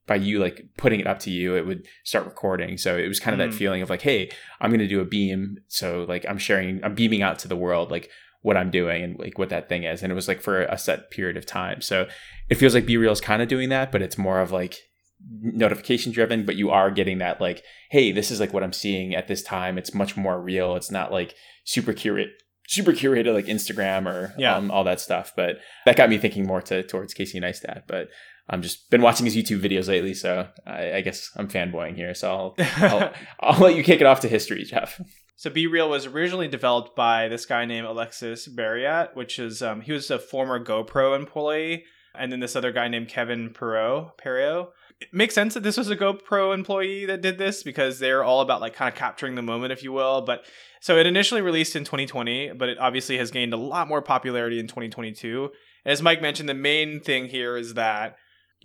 by 0.07 0.15
you 0.15 0.39
like 0.39 0.69
putting 0.77 0.99
it 0.99 1.07
up 1.07 1.19
to 1.19 1.31
you 1.31 1.55
it 1.55 1.65
would 1.65 1.87
start 2.03 2.25
recording 2.25 2.77
so 2.77 2.95
it 2.97 3.07
was 3.07 3.19
kind 3.19 3.39
of 3.39 3.47
mm. 3.47 3.51
that 3.51 3.57
feeling 3.57 3.81
of 3.81 3.89
like 3.89 4.01
hey 4.01 4.29
i'm 4.61 4.69
going 4.69 4.79
to 4.79 4.87
do 4.87 4.99
a 5.01 5.05
beam 5.05 5.57
so 5.67 6.05
like 6.07 6.25
i'm 6.27 6.37
sharing 6.37 6.83
i'm 6.83 6.93
beaming 6.93 7.23
out 7.23 7.39
to 7.39 7.47
the 7.47 7.55
world 7.55 7.89
like 7.89 8.09
what 8.45 8.55
I'm 8.55 8.69
doing 8.69 9.03
and 9.03 9.17
like 9.17 9.39
what 9.39 9.49
that 9.49 9.67
thing 9.67 9.85
is. 9.85 10.03
And 10.03 10.11
it 10.11 10.15
was 10.15 10.27
like 10.27 10.39
for 10.39 10.61
a 10.61 10.77
set 10.77 11.09
period 11.09 11.35
of 11.35 11.47
time. 11.47 11.81
So 11.81 12.05
it 12.47 12.55
feels 12.55 12.75
like 12.75 12.85
BeReal 12.85 13.11
is 13.11 13.19
kind 13.19 13.41
of 13.41 13.47
doing 13.47 13.69
that, 13.69 13.91
but 13.91 14.03
it's 14.03 14.19
more 14.19 14.39
of 14.39 14.51
like 14.51 14.84
notification 15.30 16.12
driven, 16.12 16.45
but 16.45 16.56
you 16.56 16.69
are 16.69 16.92
getting 16.92 17.19
that 17.19 17.42
like, 17.42 17.63
hey, 17.92 18.12
this 18.12 18.31
is 18.31 18.39
like 18.39 18.54
what 18.54 18.64
I'm 18.64 18.73
seeing 18.73 19.16
at 19.16 19.28
this 19.28 19.42
time. 19.42 19.78
It's 19.78 19.94
much 19.94 20.16
more 20.16 20.42
real. 20.42 20.76
It's 20.76 20.92
not 20.92 21.11
like 21.11 21.35
super 21.64 21.94
curate 21.94 22.30
super 22.68 22.94
curated 22.94 23.33
like 23.33 23.45
Instagram 23.45 24.07
or 24.07 24.33
yeah. 24.38 24.56
Um, 24.56 24.71
all 24.71 24.83
that 24.83 24.99
stuff. 24.99 25.33
But 25.35 25.57
that 25.85 25.97
got 25.97 26.09
me 26.09 26.18
thinking 26.18 26.45
more 26.45 26.61
to 26.64 26.83
towards 26.83 27.14
Casey 27.14 27.40
Neistat. 27.40 27.83
But 27.88 28.09
I'm 28.49 28.61
just 28.61 28.90
been 28.90 29.02
watching 29.02 29.26
his 29.26 29.35
YouTube 29.35 29.61
videos 29.61 29.88
lately, 29.88 30.14
so 30.14 30.47
I, 30.66 30.94
I 30.94 31.02
guess 31.02 31.31
I'm 31.35 31.47
fanboying 31.47 31.95
here. 31.95 32.14
So 32.14 32.31
I'll, 32.31 32.56
I'll 32.78 33.14
I'll 33.40 33.59
let 33.59 33.76
you 33.76 33.83
kick 33.83 34.02
it 34.02 34.07
off 34.07 34.19
to 34.21 34.28
history, 34.28 34.64
Jeff. 34.64 35.02
So 35.38 35.49
Be 35.49 35.68
Real 35.68 35.90
was 35.90 36.06
originally 36.06 36.47
developed 36.47 36.95
by 36.95 37.28
this 37.28 37.45
guy 37.45 37.66
named 37.66 37.88
Alexis 37.88 38.47
Barreyat, 38.47 39.16
which 39.16 39.38
is 39.38 39.61
um, 39.61 39.81
he 39.81 39.92
was 39.92 40.09
a 40.09 40.18
former 40.18 40.64
GoPro 40.64 41.16
employee, 41.16 41.83
and 42.18 42.31
then 42.31 42.40
this 42.40 42.56
other 42.56 42.72
guy 42.72 42.88
named 42.88 43.10
Kevin 43.10 43.50
Perreau. 43.50 44.12
Perreau. 44.18 44.69
It 45.02 45.10
makes 45.12 45.36
sense 45.36 45.54
that 45.54 45.64
this 45.64 45.78
was 45.78 45.90
a 45.90 45.95
GoPro 45.95 46.54
employee 46.54 47.06
that 47.06 47.22
did 47.22 47.38
this 47.38 47.64
because 47.64 48.00
they're 48.00 48.24
all 48.24 48.42
about 48.42 48.62
like 48.62 48.74
kind 48.74 48.88
of 48.88 48.98
capturing 48.98 49.36
the 49.36 49.42
moment, 49.42 49.74
if 49.74 49.84
you 49.84 49.92
will. 49.92 50.22
But 50.22 50.45
so 50.80 50.98
it 50.98 51.06
initially 51.06 51.42
released 51.42 51.76
in 51.76 51.84
2020, 51.84 52.54
but 52.54 52.69
it 52.69 52.78
obviously 52.80 53.18
has 53.18 53.31
gained 53.31 53.54
a 53.54 53.57
lot 53.57 53.88
more 53.88 54.02
popularity 54.02 54.60
in 54.60 54.68
2022. 54.68 55.52
And 55.84 55.92
as 55.92 56.02
Mike 56.02 56.22
mentioned, 56.22 56.48
the 56.48 56.54
main 56.54 57.02
thing 57.02 57.28
here 57.28 57.57
is 57.57 57.74
that 57.74 58.16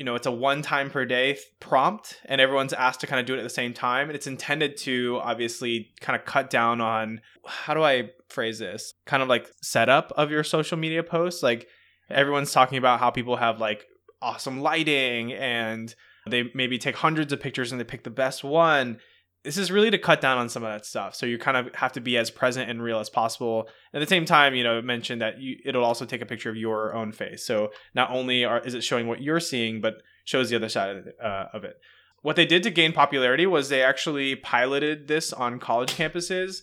you 0.00 0.04
know, 0.04 0.14
it's 0.14 0.26
a 0.26 0.32
one 0.32 0.62
time 0.62 0.88
per 0.88 1.04
day 1.04 1.36
prompt 1.60 2.20
and 2.24 2.40
everyone's 2.40 2.72
asked 2.72 3.00
to 3.00 3.06
kind 3.06 3.20
of 3.20 3.26
do 3.26 3.34
it 3.34 3.38
at 3.38 3.42
the 3.42 3.50
same 3.50 3.74
time. 3.74 4.08
And 4.08 4.16
it's 4.16 4.26
intended 4.26 4.78
to 4.78 5.20
obviously 5.22 5.90
kind 6.00 6.18
of 6.18 6.24
cut 6.24 6.48
down 6.48 6.80
on 6.80 7.20
how 7.46 7.74
do 7.74 7.82
I 7.82 8.10
phrase 8.30 8.58
this? 8.58 8.94
Kind 9.04 9.22
of 9.22 9.28
like 9.28 9.50
setup 9.62 10.10
of 10.16 10.30
your 10.30 10.42
social 10.42 10.78
media 10.78 11.02
posts. 11.02 11.42
Like 11.42 11.68
everyone's 12.10 12.52
talking 12.52 12.78
about 12.78 13.00
how 13.00 13.10
people 13.10 13.36
have 13.36 13.60
like 13.60 13.86
awesome 14.22 14.60
lighting 14.60 15.32
and 15.32 15.94
they 16.28 16.50
maybe 16.54 16.78
take 16.78 16.96
hundreds 16.96 17.32
of 17.32 17.40
pictures 17.40 17.72
and 17.72 17.80
they 17.80 17.84
pick 17.84 18.04
the 18.04 18.10
best 18.10 18.44
one 18.44 18.98
this 19.42 19.56
is 19.56 19.72
really 19.72 19.90
to 19.90 19.98
cut 19.98 20.20
down 20.20 20.38
on 20.38 20.48
some 20.48 20.62
of 20.62 20.70
that 20.70 20.84
stuff. 20.84 21.14
So 21.14 21.24
you 21.24 21.38
kind 21.38 21.56
of 21.56 21.74
have 21.74 21.92
to 21.92 22.00
be 22.00 22.18
as 22.18 22.30
present 22.30 22.68
and 22.68 22.82
real 22.82 23.00
as 23.00 23.08
possible. 23.08 23.68
At 23.94 24.00
the 24.00 24.06
same 24.06 24.26
time, 24.26 24.54
you 24.54 24.62
know, 24.62 24.82
mention 24.82 25.20
that 25.20 25.40
you, 25.40 25.56
it'll 25.64 25.84
also 25.84 26.04
take 26.04 26.20
a 26.20 26.26
picture 26.26 26.50
of 26.50 26.56
your 26.56 26.94
own 26.94 27.12
face. 27.12 27.46
So 27.46 27.70
not 27.94 28.10
only 28.10 28.44
are, 28.44 28.60
is 28.60 28.74
it 28.74 28.84
showing 28.84 29.06
what 29.06 29.22
you're 29.22 29.40
seeing, 29.40 29.80
but 29.80 30.02
shows 30.24 30.50
the 30.50 30.56
other 30.56 30.68
side 30.68 30.96
of 30.96 31.06
uh, 31.22 31.46
of 31.54 31.64
it. 31.64 31.76
What 32.22 32.36
they 32.36 32.44
did 32.44 32.62
to 32.64 32.70
gain 32.70 32.92
popularity 32.92 33.46
was 33.46 33.68
they 33.68 33.82
actually 33.82 34.36
piloted 34.36 35.08
this 35.08 35.32
on 35.32 35.58
college 35.58 35.94
campuses 35.94 36.60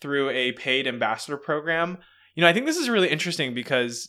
through 0.00 0.30
a 0.30 0.52
paid 0.52 0.86
ambassador 0.86 1.36
program. 1.36 1.98
You 2.36 2.42
know, 2.42 2.48
I 2.48 2.52
think 2.52 2.66
this 2.66 2.76
is 2.76 2.88
really 2.88 3.08
interesting 3.08 3.54
because 3.54 4.08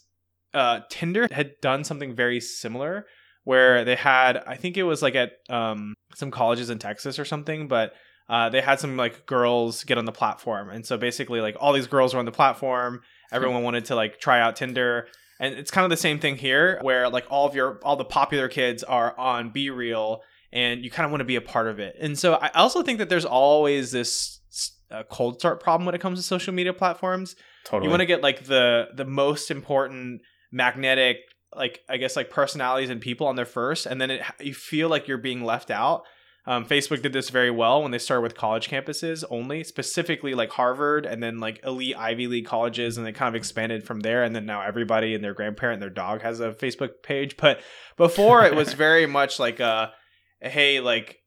uh, 0.53 0.81
Tinder 0.89 1.27
had 1.31 1.59
done 1.61 1.83
something 1.83 2.15
very 2.15 2.39
similar 2.39 3.05
where 3.43 3.83
they 3.83 3.95
had, 3.95 4.37
I 4.45 4.55
think 4.55 4.77
it 4.77 4.83
was 4.83 5.01
like 5.01 5.15
at 5.15 5.31
um, 5.49 5.95
some 6.13 6.31
colleges 6.31 6.69
in 6.69 6.79
Texas 6.79 7.17
or 7.17 7.25
something, 7.25 7.67
but 7.67 7.93
uh, 8.29 8.49
they 8.49 8.61
had 8.61 8.79
some 8.79 8.97
like 8.97 9.25
girls 9.25 9.83
get 9.83 9.97
on 9.97 10.05
the 10.05 10.11
platform. 10.11 10.69
And 10.69 10.85
so 10.85 10.97
basically, 10.97 11.41
like 11.41 11.57
all 11.59 11.73
these 11.73 11.87
girls 11.87 12.13
were 12.13 12.19
on 12.19 12.25
the 12.25 12.31
platform. 12.31 13.01
Everyone 13.31 13.63
wanted 13.63 13.85
to 13.85 13.95
like 13.95 14.19
try 14.19 14.39
out 14.39 14.55
Tinder. 14.55 15.07
And 15.39 15.55
it's 15.55 15.71
kind 15.71 15.85
of 15.85 15.89
the 15.89 15.97
same 15.97 16.19
thing 16.19 16.35
here 16.35 16.79
where 16.81 17.09
like 17.09 17.25
all 17.29 17.47
of 17.47 17.55
your, 17.55 17.79
all 17.83 17.95
the 17.95 18.05
popular 18.05 18.47
kids 18.47 18.83
are 18.83 19.17
on 19.17 19.49
Be 19.49 19.69
Real 19.69 20.21
and 20.53 20.83
you 20.83 20.91
kind 20.91 21.05
of 21.05 21.11
want 21.11 21.21
to 21.21 21.25
be 21.25 21.35
a 21.35 21.41
part 21.41 21.67
of 21.67 21.79
it. 21.79 21.95
And 21.99 22.17
so 22.19 22.33
I 22.35 22.49
also 22.49 22.83
think 22.83 22.99
that 22.99 23.09
there's 23.09 23.25
always 23.25 23.91
this 23.91 24.39
uh, 24.91 25.03
cold 25.09 25.39
start 25.39 25.61
problem 25.61 25.85
when 25.85 25.95
it 25.95 26.01
comes 26.01 26.19
to 26.19 26.23
social 26.23 26.53
media 26.53 26.73
platforms. 26.73 27.35
Totally. 27.63 27.85
You 27.85 27.89
want 27.89 28.01
to 28.01 28.05
get 28.05 28.21
like 28.21 28.45
the 28.45 28.89
the 28.95 29.05
most 29.05 29.49
important 29.49 30.21
magnetic 30.51 31.17
like 31.55 31.81
I 31.89 31.97
guess 31.97 32.15
like 32.15 32.29
personalities 32.29 32.89
and 32.89 33.01
people 33.01 33.27
on 33.27 33.35
there 33.35 33.45
first, 33.45 33.85
and 33.85 33.99
then 33.99 34.11
it, 34.11 34.21
you 34.39 34.53
feel 34.53 34.89
like 34.89 35.07
you're 35.07 35.17
being 35.17 35.43
left 35.43 35.69
out. 35.69 36.03
Um, 36.47 36.65
Facebook 36.65 37.03
did 37.03 37.13
this 37.13 37.29
very 37.29 37.51
well 37.51 37.83
when 37.83 37.91
they 37.91 37.99
started 37.99 38.21
with 38.21 38.35
college 38.35 38.67
campuses 38.67 39.23
only, 39.29 39.63
specifically 39.63 40.33
like 40.33 40.49
Harvard 40.49 41.05
and 41.05 41.21
then 41.21 41.39
like 41.39 41.63
elite 41.63 41.95
Ivy 41.95 42.27
League 42.27 42.45
colleges, 42.45 42.97
and 42.97 43.05
they 43.05 43.11
kind 43.11 43.29
of 43.29 43.35
expanded 43.35 43.85
from 43.85 43.99
there. 43.99 44.23
And 44.23 44.35
then 44.35 44.45
now 44.45 44.61
everybody 44.61 45.13
and 45.13 45.23
their 45.23 45.35
grandparent 45.35 45.75
and 45.75 45.83
their 45.83 45.89
dog 45.93 46.21
has 46.21 46.39
a 46.39 46.51
Facebook 46.51 47.03
page. 47.03 47.37
But 47.37 47.61
before 47.95 48.43
it 48.45 48.55
was 48.55 48.73
very 48.73 49.05
much 49.05 49.39
like 49.39 49.59
a 49.59 49.91
hey, 50.39 50.79
like 50.79 51.17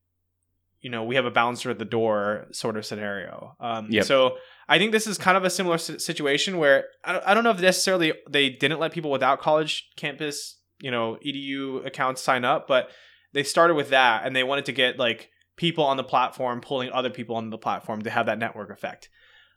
you 0.80 0.90
know, 0.90 1.04
we 1.04 1.14
have 1.14 1.26
a 1.26 1.30
bouncer 1.30 1.70
at 1.70 1.78
the 1.78 1.84
door 1.84 2.46
sort 2.52 2.76
of 2.76 2.84
scenario. 2.84 3.56
Um, 3.60 3.86
Yep. 3.90 4.04
So 4.04 4.36
I 4.68 4.78
think 4.78 4.92
this 4.92 5.06
is 5.06 5.18
kind 5.18 5.36
of 5.36 5.44
a 5.44 5.50
similar 5.50 5.78
situation 5.78 6.58
where 6.58 6.84
I 7.04 7.34
don't, 7.34 7.44
know 7.44 7.50
if 7.50 7.60
necessarily 7.60 8.14
they 8.28 8.48
didn't 8.48 8.80
let 8.80 8.92
people 8.92 9.10
without 9.10 9.40
college 9.40 9.90
campus, 9.96 10.58
you 10.80 10.90
know, 10.90 11.18
edu 11.24 11.84
accounts 11.84 12.22
sign 12.22 12.44
up, 12.44 12.66
but 12.66 12.90
they 13.32 13.42
started 13.42 13.74
with 13.74 13.90
that 13.90 14.24
and 14.24 14.34
they 14.34 14.42
wanted 14.42 14.64
to 14.66 14.72
get 14.72 14.98
like 14.98 15.30
people 15.56 15.84
on 15.84 15.96
the 15.96 16.04
platform 16.04 16.60
pulling 16.60 16.90
other 16.90 17.10
people 17.10 17.36
onto 17.36 17.50
the 17.50 17.58
platform 17.58 18.02
to 18.02 18.10
have 18.10 18.26
that 18.26 18.38
network 18.38 18.70
effect. 18.70 19.10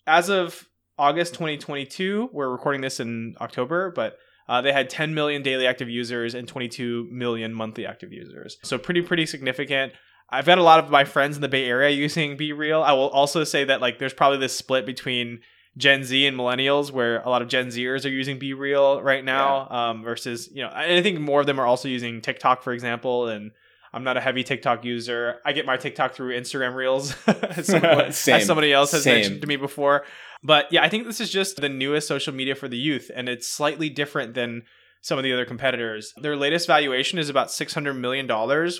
As 0.05 0.29
of 0.29 0.67
August 0.97 1.33
2022, 1.33 2.29
we're 2.33 2.49
recording 2.49 2.81
this 2.81 2.99
in 2.99 3.35
October, 3.39 3.91
but 3.91 4.17
uh, 4.49 4.61
they 4.61 4.71
had 4.71 4.89
10 4.89 5.13
million 5.13 5.41
daily 5.41 5.67
active 5.67 5.89
users 5.89 6.33
and 6.33 6.47
22 6.47 7.07
million 7.11 7.53
monthly 7.53 7.85
active 7.85 8.11
users. 8.11 8.57
So 8.63 8.77
pretty 8.77 9.01
pretty 9.01 9.25
significant. 9.25 9.93
I've 10.29 10.45
got 10.45 10.57
a 10.57 10.63
lot 10.63 10.79
of 10.83 10.89
my 10.89 11.05
friends 11.05 11.35
in 11.37 11.41
the 11.41 11.47
Bay 11.47 11.65
Area 11.65 11.89
using 11.89 12.35
Be 12.37 12.51
Real. 12.53 12.81
I 12.83 12.91
will 12.93 13.09
also 13.09 13.43
say 13.43 13.63
that 13.65 13.81
like 13.81 13.97
there's 13.99 14.13
probably 14.13 14.39
this 14.39 14.55
split 14.55 14.85
between 14.85 15.39
Gen 15.77 16.03
Z 16.03 16.25
and 16.25 16.37
millennials 16.37 16.91
where 16.91 17.21
a 17.21 17.29
lot 17.29 17.41
of 17.41 17.47
Gen 17.47 17.67
Zers 17.67 18.03
are 18.05 18.09
using 18.09 18.39
Be 18.39 18.53
Real 18.53 19.01
right 19.01 19.23
now 19.23 19.69
um, 19.69 20.03
versus, 20.03 20.49
you 20.51 20.63
know, 20.63 20.71
I 20.73 21.01
think 21.01 21.19
more 21.19 21.39
of 21.41 21.45
them 21.45 21.59
are 21.59 21.65
also 21.65 21.87
using 21.87 22.21
TikTok, 22.21 22.63
for 22.63 22.73
example. 22.73 23.27
And 23.27 23.51
I'm 23.93 24.03
not 24.03 24.17
a 24.17 24.21
heavy 24.21 24.43
TikTok 24.43 24.83
user. 24.83 25.35
I 25.45 25.53
get 25.53 25.65
my 25.65 25.77
TikTok 25.77 26.13
through 26.13 26.37
Instagram 26.37 26.75
Reels, 26.75 27.15
as, 27.27 27.67
someone- 27.67 27.99
as 28.07 28.45
somebody 28.45 28.73
else 28.73 28.91
has 28.91 29.03
Same. 29.03 29.15
mentioned 29.15 29.41
to 29.41 29.47
me 29.47 29.55
before. 29.55 30.03
But 30.43 30.65
yeah, 30.71 30.83
I 30.83 30.89
think 30.89 31.05
this 31.05 31.21
is 31.21 31.29
just 31.29 31.61
the 31.61 31.69
newest 31.69 32.07
social 32.07 32.33
media 32.33 32.53
for 32.55 32.67
the 32.67 32.77
youth, 32.77 33.09
and 33.15 33.27
it's 33.29 33.47
slightly 33.47 33.89
different 33.89 34.33
than 34.33 34.63
some 35.01 35.17
of 35.17 35.23
the 35.23 35.31
other 35.33 35.45
competitors. 35.45 36.13
Their 36.17 36.35
latest 36.35 36.67
valuation 36.67 37.17
is 37.17 37.29
about 37.29 37.47
$600 37.47 37.97
million, 37.97 38.27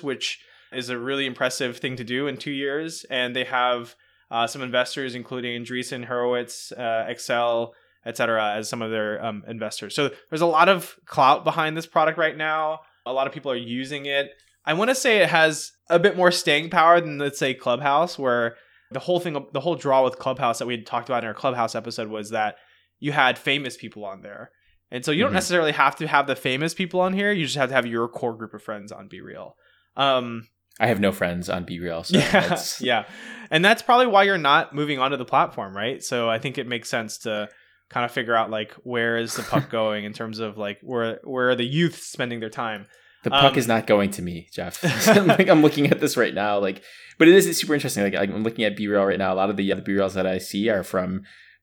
which 0.02 0.40
is 0.72 0.88
a 0.90 0.98
really 0.98 1.26
impressive 1.26 1.78
thing 1.78 1.96
to 1.96 2.04
do 2.04 2.26
in 2.26 2.36
two 2.36 2.50
years. 2.50 3.04
And 3.10 3.34
they 3.34 3.44
have 3.44 3.94
uh, 4.30 4.46
some 4.46 4.62
investors, 4.62 5.14
including 5.14 5.62
Andreessen 5.64 6.04
Horowitz, 6.04 6.72
uh, 6.72 7.06
Accel, 7.08 7.70
etc., 8.04 8.54
as 8.54 8.68
some 8.68 8.82
of 8.82 8.90
their 8.90 9.24
um, 9.24 9.42
investors. 9.48 9.94
So 9.94 10.10
there's 10.30 10.40
a 10.42 10.46
lot 10.46 10.68
of 10.68 10.96
clout 11.06 11.44
behind 11.44 11.76
this 11.76 11.86
product 11.86 12.18
right 12.18 12.36
now. 12.36 12.80
A 13.06 13.12
lot 13.12 13.26
of 13.26 13.32
people 13.32 13.50
are 13.50 13.56
using 13.56 14.06
it. 14.06 14.30
I 14.64 14.74
want 14.74 14.90
to 14.90 14.94
say 14.94 15.18
it 15.22 15.30
has 15.30 15.72
a 15.88 15.98
bit 15.98 16.16
more 16.16 16.30
staying 16.30 16.68
power 16.70 17.00
than, 17.00 17.18
let's 17.18 17.38
say, 17.38 17.54
Clubhouse, 17.54 18.18
where 18.18 18.56
the 18.90 19.00
whole 19.00 19.20
thing, 19.20 19.46
the 19.52 19.60
whole 19.60 19.76
draw 19.76 20.04
with 20.04 20.18
Clubhouse 20.18 20.58
that 20.58 20.66
we 20.66 20.74
had 20.76 20.86
talked 20.86 21.08
about 21.08 21.24
in 21.24 21.28
our 21.28 21.34
Clubhouse 21.34 21.74
episode 21.74 22.08
was 22.08 22.30
that 22.30 22.56
you 23.00 23.12
had 23.12 23.38
famous 23.38 23.76
people 23.76 24.04
on 24.04 24.20
there. 24.22 24.50
And 24.90 25.04
so 25.04 25.10
you 25.12 25.22
don't 25.22 25.30
Mhm. 25.30 25.34
necessarily 25.34 25.72
have 25.72 25.96
to 25.96 26.06
have 26.08 26.26
the 26.26 26.36
famous 26.36 26.74
people 26.74 27.00
on 27.00 27.12
here. 27.14 27.32
You 27.32 27.44
just 27.44 27.56
have 27.56 27.68
to 27.70 27.74
have 27.74 27.86
your 27.86 28.08
core 28.08 28.36
group 28.36 28.54
of 28.54 28.62
friends 28.62 28.92
on 28.92 29.08
Be 29.08 29.20
Real. 29.20 29.54
Um, 29.96 30.48
I 30.80 30.86
have 30.86 31.00
no 31.00 31.12
friends 31.12 31.48
on 31.50 31.64
Be 31.64 31.80
Real, 31.80 32.04
so 32.04 32.18
yeah, 32.18 32.48
that's 32.48 32.80
yeah, 32.90 33.04
and 33.50 33.64
that's 33.64 33.82
probably 33.82 34.06
why 34.06 34.22
you're 34.24 34.38
not 34.38 34.74
moving 34.74 34.98
onto 34.98 35.16
the 35.16 35.24
platform, 35.24 35.76
right? 35.76 36.02
So 36.02 36.28
I 36.30 36.38
think 36.38 36.58
it 36.58 36.66
makes 36.66 36.88
sense 36.88 37.18
to 37.18 37.48
kind 37.90 38.04
of 38.04 38.10
figure 38.10 38.34
out 38.34 38.50
like 38.50 38.72
where 38.84 39.16
is 39.16 39.34
the 39.34 39.42
puck 39.42 39.70
going 39.78 40.04
in 40.04 40.12
terms 40.12 40.38
of 40.38 40.56
like 40.58 40.78
where 40.82 41.20
where 41.24 41.50
are 41.50 41.56
the 41.56 41.64
youth 41.64 41.96
spending 42.02 42.40
their 42.40 42.50
time. 42.50 42.86
the 43.24 43.30
puck 43.30 43.52
Um, 43.52 43.58
is 43.58 43.66
not 43.66 43.86
going 43.86 44.10
to 44.12 44.22
me, 44.22 44.48
Jeff. 44.52 44.82
like 45.26 45.48
I'm 45.48 45.62
looking 45.62 45.86
at 45.86 45.98
this 46.00 46.16
right 46.16 46.34
now, 46.34 46.58
like, 46.58 46.82
but 47.18 47.28
it 47.28 47.34
is 47.34 47.58
super 47.58 47.74
interesting. 47.74 48.04
Like 48.04 48.14
I'm 48.14 48.44
looking 48.44 48.64
at 48.64 48.76
BeReal 48.76 49.06
right 49.06 49.18
now. 49.18 49.32
A 49.32 49.36
lot 49.36 49.50
of 49.50 49.56
the, 49.56 49.72
uh, 49.72 49.76
the 49.76 49.82
Be 49.82 49.94
Reals 49.94 50.14
that 50.14 50.26
I 50.26 50.38
see 50.38 50.68
are 50.68 50.84
from 50.84 51.22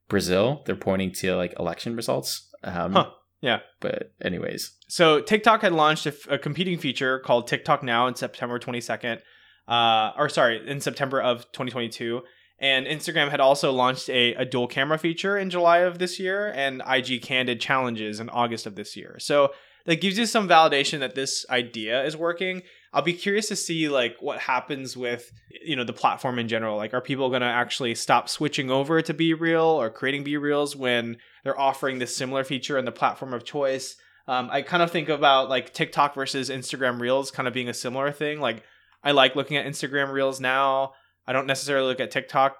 Brazil. 0.10 0.64
They're 0.66 0.76
pointing 0.76 1.12
to 1.14 1.36
like 1.36 1.54
election 1.60 1.96
results. 1.96 2.50
Um, 2.64 2.94
Huh. 2.94 3.10
Yeah. 3.42 3.60
But 3.80 4.14
anyways, 4.22 4.72
So 4.88 5.22
TikTok 5.22 5.62
had 5.62 5.74
launched 5.74 6.06
a, 6.06 6.10
f- 6.10 6.28
a 6.30 6.38
competing 6.38 6.78
feature 6.80 7.20
called 7.20 7.48
TikTok 7.48 7.84
Now 7.84 8.08
in 8.08 8.16
September 8.16 8.60
22nd, 8.60 9.20
uh, 9.68 10.12
or 10.18 10.30
sorry, 10.30 10.68
in 10.68 10.82
September 10.82 11.22
of 11.22 11.52
2022. 11.52 12.22
And 12.58 12.88
Instagram 12.88 13.30
had 13.30 13.42
also 13.42 13.72
launched 13.72 14.10
a, 14.10 14.34
a 14.36 14.46
dual 14.46 14.68
camera 14.68 14.98
feature 14.98 15.38
in 15.38 15.50
July 15.50 15.80
of 15.80 16.00
this 16.00 16.20
year 16.20 16.52
and 16.56 16.82
IG 16.88 17.22
Candid 17.22 17.60
challenges 17.60 18.20
in 18.20 18.30
August 18.30 18.66
of 18.66 18.76
this 18.76 18.96
year. 18.96 19.18
So 19.20 19.52
that 19.86 20.02
gives 20.02 20.18
you 20.18 20.26
some 20.26 20.48
validation 20.48 21.00
that 21.00 21.16
this 21.16 21.46
idea 21.50 22.04
is 22.04 22.16
working. 22.16 22.62
I'll 22.96 23.02
be 23.02 23.14
curious 23.14 23.50
to 23.50 23.58
see 23.58 23.90
like 23.90 24.16
what 24.22 24.40
happens 24.40 24.96
with 24.96 25.30
you 25.50 25.76
know 25.76 25.84
the 25.84 25.92
platform 25.92 26.40
in 26.40 26.48
general. 26.48 26.78
Like, 26.78 26.94
are 26.94 27.02
people 27.02 27.28
going 27.28 27.42
to 27.42 27.48
actually 27.48 27.94
stop 27.94 28.30
switching 28.30 28.72
over 28.72 29.02
to 29.02 29.14
Be 29.14 29.34
Real 29.34 29.66
or 29.66 29.90
creating 29.90 30.24
Be 30.24 30.38
Reals 30.38 30.78
when 30.78 31.18
they're 31.44 31.60
offering 31.60 32.00
this 32.00 32.16
similar 32.16 32.46
feature 32.46 32.78
in 32.78 32.86
the 32.86 32.94
platform 32.94 33.34
of 33.34 33.44
choice? 33.44 33.98
Um, 34.30 34.50
I 34.50 34.62
kind 34.62 34.82
of 34.82 34.92
think 34.92 35.10
about 35.10 35.50
like 35.50 35.74
TikTok 35.74 36.16
versus 36.16 36.50
Instagram 36.50 37.02
Reels 37.02 37.32
kind 37.32 37.50
of 37.50 37.54
being 37.54 37.68
a 37.68 37.74
similar 37.74 38.14
thing. 38.14 38.40
Like, 38.40 38.64
I 39.04 39.12
like 39.12 39.36
looking 39.36 39.58
at 39.58 39.66
Instagram 39.66 40.14
Reels 40.14 40.40
now. 40.40 40.94
I 41.28 41.34
don't 41.34 41.48
necessarily 41.48 41.88
look 41.88 42.00
at 42.00 42.12
TikTok, 42.12 42.56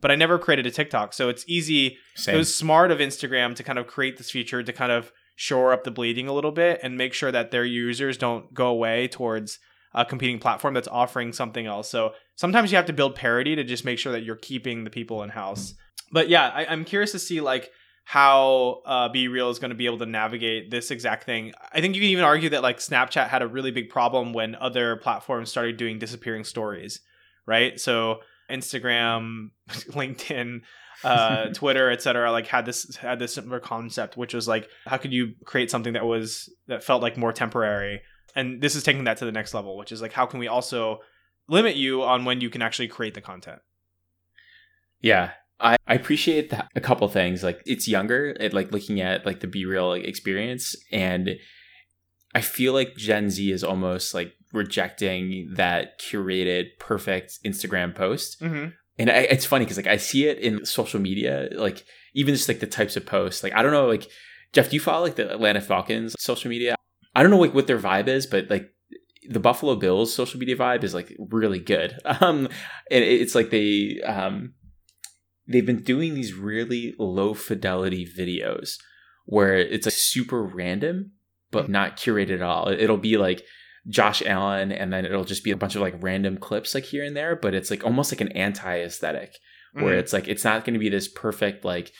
but 0.00 0.12
I 0.12 0.14
never 0.14 0.38
created 0.38 0.66
a 0.66 0.70
TikTok, 0.70 1.14
so 1.14 1.28
it's 1.28 1.44
easy 1.48 1.98
same. 2.14 2.36
it 2.36 2.38
was 2.38 2.54
smart 2.54 2.92
of 2.92 2.98
Instagram 3.00 3.56
to 3.56 3.64
kind 3.64 3.78
of 3.78 3.88
create 3.88 4.18
this 4.18 4.30
feature 4.30 4.62
to 4.62 4.72
kind 4.72 4.92
of 4.92 5.10
shore 5.34 5.72
up 5.72 5.82
the 5.82 5.90
bleeding 5.90 6.28
a 6.28 6.32
little 6.32 6.52
bit 6.52 6.78
and 6.82 6.96
make 6.96 7.14
sure 7.14 7.32
that 7.32 7.50
their 7.50 7.64
users 7.64 8.16
don't 8.16 8.54
go 8.54 8.68
away 8.68 9.08
towards 9.08 9.58
a 9.94 10.04
competing 10.04 10.38
platform 10.38 10.74
that's 10.74 10.88
offering 10.88 11.32
something 11.32 11.66
else. 11.66 11.90
So 11.90 12.12
sometimes 12.36 12.70
you 12.70 12.76
have 12.76 12.86
to 12.86 12.92
build 12.92 13.14
parity 13.14 13.56
to 13.56 13.64
just 13.64 13.84
make 13.84 13.98
sure 13.98 14.12
that 14.12 14.22
you're 14.22 14.36
keeping 14.36 14.84
the 14.84 14.90
people 14.90 15.22
in 15.22 15.30
house. 15.30 15.74
But 16.12 16.28
yeah, 16.28 16.48
I, 16.48 16.66
I'm 16.66 16.84
curious 16.84 17.12
to 17.12 17.18
see 17.18 17.40
like 17.40 17.70
how 18.04 18.82
uh, 18.86 19.08
Be 19.08 19.28
Real 19.28 19.50
is 19.50 19.58
going 19.58 19.70
to 19.70 19.76
be 19.76 19.86
able 19.86 19.98
to 19.98 20.06
navigate 20.06 20.70
this 20.70 20.90
exact 20.90 21.24
thing. 21.24 21.52
I 21.72 21.80
think 21.80 21.94
you 21.94 22.00
can 22.00 22.10
even 22.10 22.24
argue 22.24 22.48
that 22.50 22.62
like 22.62 22.78
Snapchat 22.78 23.28
had 23.28 23.42
a 23.42 23.46
really 23.46 23.70
big 23.70 23.88
problem 23.88 24.32
when 24.32 24.54
other 24.56 24.96
platforms 24.96 25.50
started 25.50 25.76
doing 25.76 25.98
disappearing 25.98 26.44
stories, 26.44 27.00
right? 27.46 27.78
So 27.78 28.20
Instagram, 28.50 29.50
LinkedIn, 29.68 30.62
uh, 31.04 31.46
Twitter, 31.54 31.90
etc., 31.90 32.32
like 32.32 32.46
had 32.46 32.66
this 32.66 32.96
had 32.96 33.18
this 33.18 33.34
similar 33.34 33.60
concept, 33.60 34.16
which 34.16 34.34
was 34.34 34.48
like, 34.48 34.68
how 34.86 34.96
could 34.96 35.12
you 35.12 35.34
create 35.44 35.70
something 35.70 35.92
that 35.92 36.04
was 36.04 36.52
that 36.66 36.82
felt 36.82 37.02
like 37.02 37.16
more 37.16 37.32
temporary? 37.32 38.02
And 38.34 38.60
this 38.60 38.74
is 38.74 38.82
taking 38.82 39.04
that 39.04 39.16
to 39.18 39.24
the 39.24 39.32
next 39.32 39.54
level, 39.54 39.76
which 39.76 39.92
is 39.92 40.02
like, 40.02 40.12
how 40.12 40.26
can 40.26 40.40
we 40.40 40.48
also 40.48 41.00
limit 41.48 41.76
you 41.76 42.02
on 42.02 42.24
when 42.24 42.40
you 42.40 42.50
can 42.50 42.62
actually 42.62 42.88
create 42.88 43.14
the 43.14 43.20
content? 43.20 43.60
Yeah. 45.00 45.32
I, 45.60 45.76
I 45.86 45.94
appreciate 45.94 46.50
that 46.50 46.68
a 46.74 46.80
couple 46.80 47.06
things. 47.08 47.42
Like 47.42 47.60
it's 47.66 47.86
younger, 47.86 48.34
it, 48.40 48.54
like 48.54 48.72
looking 48.72 49.00
at 49.00 49.26
like 49.26 49.40
the 49.40 49.46
Be 49.46 49.66
Real 49.66 49.92
experience, 49.92 50.74
and 50.90 51.36
I 52.34 52.40
feel 52.40 52.72
like 52.72 52.96
Gen 52.96 53.28
Z 53.28 53.52
is 53.52 53.62
almost 53.62 54.14
like 54.14 54.32
rejecting 54.52 55.50
that 55.56 56.00
curated 56.00 56.78
perfect 56.78 57.40
Instagram 57.44 57.94
post. 57.94 58.40
Mm-hmm. 58.40 58.70
And 58.98 59.10
I, 59.10 59.18
it's 59.18 59.44
funny 59.44 59.64
because 59.64 59.76
like 59.76 59.86
I 59.86 59.96
see 59.96 60.26
it 60.26 60.38
in 60.38 60.64
social 60.64 61.00
media, 61.00 61.48
like 61.52 61.84
even 62.14 62.34
just 62.34 62.48
like 62.48 62.60
the 62.60 62.66
types 62.66 62.96
of 62.96 63.04
posts. 63.04 63.42
Like 63.42 63.54
I 63.54 63.62
don't 63.62 63.72
know, 63.72 63.86
like 63.86 64.08
Jeff, 64.52 64.70
do 64.70 64.76
you 64.76 64.80
follow 64.80 65.04
like 65.04 65.16
the 65.16 65.30
Atlanta 65.30 65.60
Falcons 65.60 66.14
social 66.18 66.48
media? 66.48 66.74
I 67.14 67.22
don't 67.22 67.30
know 67.30 67.38
like 67.38 67.54
what 67.54 67.66
their 67.66 67.78
vibe 67.78 68.08
is, 68.08 68.26
but 68.26 68.50
like 68.50 68.70
the 69.28 69.40
Buffalo 69.40 69.76
Bills 69.76 70.14
social 70.14 70.38
media 70.38 70.56
vibe 70.56 70.84
is 70.84 70.94
like 70.94 71.16
really 71.18 71.58
good. 71.58 71.96
Um, 72.20 72.48
and 72.90 73.04
it's 73.04 73.34
like 73.34 73.50
they 73.50 74.00
um 74.04 74.54
they've 75.46 75.66
been 75.66 75.82
doing 75.82 76.14
these 76.14 76.34
really 76.34 76.94
low 76.98 77.34
fidelity 77.34 78.06
videos 78.06 78.76
where 79.24 79.56
it's 79.56 79.86
like 79.86 79.94
super 79.94 80.42
random 80.42 81.12
but 81.50 81.68
not 81.68 81.96
curated 81.96 82.36
at 82.36 82.42
all. 82.42 82.68
It'll 82.68 82.96
be 82.96 83.16
like 83.16 83.44
Josh 83.88 84.22
Allen 84.22 84.70
and 84.70 84.92
then 84.92 85.04
it'll 85.04 85.24
just 85.24 85.42
be 85.42 85.50
a 85.50 85.56
bunch 85.56 85.74
of 85.74 85.80
like 85.80 85.94
random 86.00 86.36
clips 86.36 86.74
like 86.74 86.84
here 86.84 87.04
and 87.04 87.16
there, 87.16 87.34
but 87.34 87.54
it's 87.54 87.70
like 87.70 87.84
almost 87.84 88.12
like 88.12 88.20
an 88.20 88.32
anti-aesthetic 88.32 89.36
where 89.72 89.96
it's 89.98 90.12
like 90.12 90.28
it's 90.28 90.44
not 90.44 90.64
going 90.64 90.74
to 90.74 90.80
be 90.80 90.88
this 90.88 91.08
perfect 91.08 91.64
like 91.64 91.92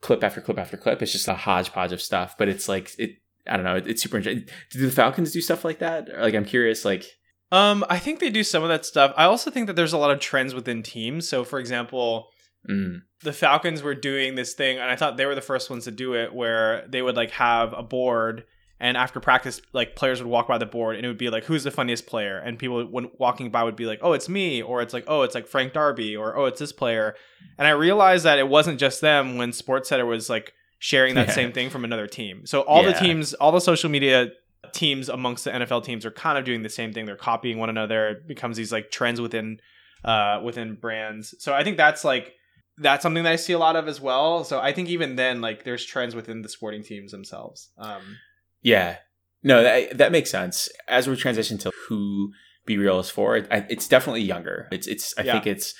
clip 0.00 0.24
after 0.24 0.40
clip 0.40 0.58
after 0.58 0.76
clip. 0.76 1.02
It's 1.02 1.12
just 1.12 1.28
a 1.28 1.34
hodgepodge 1.34 1.92
of 1.92 2.02
stuff, 2.02 2.36
but 2.38 2.48
it's 2.48 2.68
like 2.68 2.90
it 2.98 3.16
I 3.48 3.56
don't 3.56 3.64
know. 3.64 3.76
It's 3.76 4.02
super 4.02 4.16
interesting. 4.16 4.48
Do 4.70 4.86
the 4.86 4.92
Falcons 4.92 5.32
do 5.32 5.40
stuff 5.40 5.64
like 5.64 5.78
that? 5.80 6.08
Like, 6.18 6.34
I'm 6.34 6.44
curious. 6.44 6.84
Like, 6.84 7.06
um, 7.52 7.84
I 7.88 7.98
think 7.98 8.18
they 8.18 8.30
do 8.30 8.42
some 8.42 8.62
of 8.62 8.68
that 8.68 8.84
stuff. 8.84 9.12
I 9.16 9.24
also 9.24 9.50
think 9.50 9.66
that 9.68 9.76
there's 9.76 9.92
a 9.92 9.98
lot 9.98 10.10
of 10.10 10.20
trends 10.20 10.54
within 10.54 10.82
teams. 10.82 11.28
So, 11.28 11.44
for 11.44 11.58
example, 11.58 12.28
mm, 12.68 12.98
the 13.22 13.32
Falcons 13.32 13.82
were 13.82 13.94
doing 13.94 14.34
this 14.34 14.54
thing, 14.54 14.78
and 14.78 14.90
I 14.90 14.96
thought 14.96 15.16
they 15.16 15.26
were 15.26 15.34
the 15.34 15.40
first 15.40 15.70
ones 15.70 15.84
to 15.84 15.90
do 15.90 16.14
it, 16.14 16.34
where 16.34 16.86
they 16.88 17.02
would 17.02 17.16
like 17.16 17.30
have 17.32 17.72
a 17.72 17.82
board, 17.82 18.44
and 18.78 18.96
after 18.96 19.20
practice, 19.20 19.62
like 19.72 19.96
players 19.96 20.20
would 20.20 20.28
walk 20.28 20.48
by 20.48 20.58
the 20.58 20.66
board, 20.66 20.96
and 20.96 21.04
it 21.04 21.08
would 21.08 21.18
be 21.18 21.30
like, 21.30 21.44
"Who's 21.44 21.64
the 21.64 21.70
funniest 21.70 22.06
player?" 22.06 22.38
And 22.38 22.58
people 22.58 22.84
when 22.84 23.10
walking 23.18 23.50
by 23.50 23.62
would 23.62 23.76
be 23.76 23.86
like, 23.86 24.00
"Oh, 24.02 24.12
it's 24.12 24.28
me," 24.28 24.60
or 24.60 24.82
it's 24.82 24.92
like, 24.92 25.04
"Oh, 25.06 25.22
it's 25.22 25.34
like 25.34 25.46
Frank 25.46 25.72
Darby," 25.72 26.16
or 26.16 26.36
"Oh, 26.36 26.46
it's 26.46 26.58
this 26.58 26.72
player." 26.72 27.14
And 27.58 27.66
I 27.66 27.70
realized 27.70 28.24
that 28.24 28.38
it 28.38 28.48
wasn't 28.48 28.80
just 28.80 29.00
them 29.00 29.38
when 29.38 29.52
SportsCenter 29.52 30.06
was 30.06 30.28
like 30.28 30.52
sharing 30.78 31.14
that 31.14 31.28
Yeah. 31.28 31.34
same 31.34 31.52
thing 31.52 31.70
from 31.70 31.84
another 31.84 32.06
team. 32.06 32.46
So 32.46 32.60
all 32.62 32.82
the 32.82 32.92
teams, 32.92 33.34
all 33.34 33.52
the 33.52 33.60
social 33.60 33.88
media 33.90 34.30
teams 34.72 35.08
amongst 35.08 35.44
the 35.44 35.50
NFL 35.52 35.84
teams 35.84 36.04
are 36.04 36.10
kind 36.10 36.36
of 36.38 36.44
doing 36.44 36.62
the 36.62 36.68
same 36.68 36.92
thing. 36.92 37.06
They're 37.06 37.16
copying 37.16 37.58
one 37.58 37.70
another. 37.70 38.08
It 38.08 38.26
becomes 38.28 38.56
these 38.56 38.72
like 38.72 38.90
trends 38.90 39.20
within 39.20 39.60
uh 40.04 40.40
within 40.44 40.74
brands. 40.74 41.34
So 41.38 41.54
I 41.54 41.64
think 41.64 41.76
that's 41.76 42.04
like 42.04 42.34
that's 42.78 43.02
something 43.02 43.24
that 43.24 43.32
I 43.32 43.36
see 43.36 43.54
a 43.54 43.58
lot 43.58 43.76
of 43.76 43.88
as 43.88 44.00
well. 44.00 44.44
So 44.44 44.60
I 44.60 44.72
think 44.72 44.88
even 44.88 45.16
then 45.16 45.40
like 45.40 45.64
there's 45.64 45.84
trends 45.84 46.14
within 46.14 46.42
the 46.42 46.48
sporting 46.48 46.82
teams 46.82 47.10
themselves. 47.12 47.70
Um 47.78 48.18
yeah, 48.62 48.96
no, 49.42 49.62
that 49.62 49.96
that 49.98 50.12
makes 50.12 50.30
sense. 50.30 50.68
As 50.88 51.08
we 51.08 51.16
transition 51.16 51.56
to 51.58 51.70
who 51.88 52.32
Be 52.66 52.76
Real 52.76 52.98
is 52.98 53.08
for, 53.08 53.36
it, 53.36 53.46
it's 53.70 53.86
definitely 53.88 54.22
younger. 54.22 54.68
It's 54.72 54.86
it's. 54.88 55.14
I 55.16 55.22
Yeah. 55.22 55.32
think 55.34 55.46
it's 55.46 55.74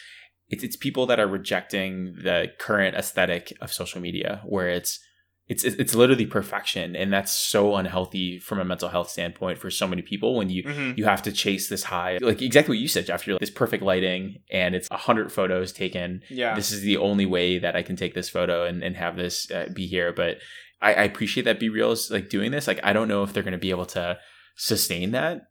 it's 0.49 0.62
it's 0.62 0.76
people 0.76 1.07
that 1.07 1.19
are 1.19 1.26
rejecting 1.26 2.15
the 2.23 2.53
current 2.59 2.97
aesthetic 2.97 3.53
of 3.61 3.73
social 3.73 4.00
media, 4.00 4.43
where 4.45 4.69
it's 4.69 5.00
it's 5.49 5.62
it's 5.62 5.95
literally 5.95 6.26
perfection, 6.26 6.97
and 6.97 7.12
that's 7.12 7.33
so 7.33 7.76
unhealthy 7.76 8.38
from 8.38 8.59
a 8.59 8.65
mental 8.65 8.88
health 8.88 9.09
standpoint 9.09 9.59
for 9.59 9.71
so 9.71 9.87
many 9.87 10.03
people. 10.03 10.37
When 10.37 10.50
you 10.50 10.65
mhm. 10.65 10.99
you 10.99 11.05
have 11.05 11.23
to 11.23 11.33
chase 11.33 11.69
this 11.69 11.85
high, 11.85 12.19
like 12.21 12.43
exactly 12.43 12.73
what 12.73 12.81
you 12.81 12.88
said, 12.88 13.07
Jeff. 13.07 13.26
You're 13.26 13.35
like, 13.35 13.41
this 13.41 13.50
perfect 13.50 13.83
lighting, 13.83 14.38
and 14.50 14.75
it's 14.75 14.88
a 14.91 14.97
hundred 14.97 15.33
photos 15.33 15.73
taken. 15.73 16.23
yeah. 16.31 16.55
This 16.55 16.73
is 16.73 16.81
the 16.81 16.97
only 16.97 17.26
way 17.26 17.59
that 17.59 17.76
I 17.76 17.83
can 17.83 17.95
take 17.95 18.15
this 18.15 18.29
photo 18.29 18.65
and, 18.65 18.83
and 18.83 18.97
have 18.97 19.17
this 19.17 19.49
uh, 19.53 19.69
be 19.73 19.87
here. 19.87 20.12
But 20.12 20.38
I, 20.81 20.95
I 20.95 21.03
appreciate 21.05 21.45
that 21.45 21.61
Be 21.61 21.69
Real 21.69 21.93
is 21.93 22.11
like 22.11 22.29
doing 22.29 22.50
this. 22.50 22.67
Like 22.67 22.81
I 22.83 22.93
don't 22.93 23.09
know 23.09 23.23
if 23.23 23.33
they're 23.33 23.45
going 23.45 23.53
to 23.53 23.59
be 23.59 23.71
able 23.71 23.87
to 23.87 24.19
sustain 24.57 25.12
that, 25.12 25.43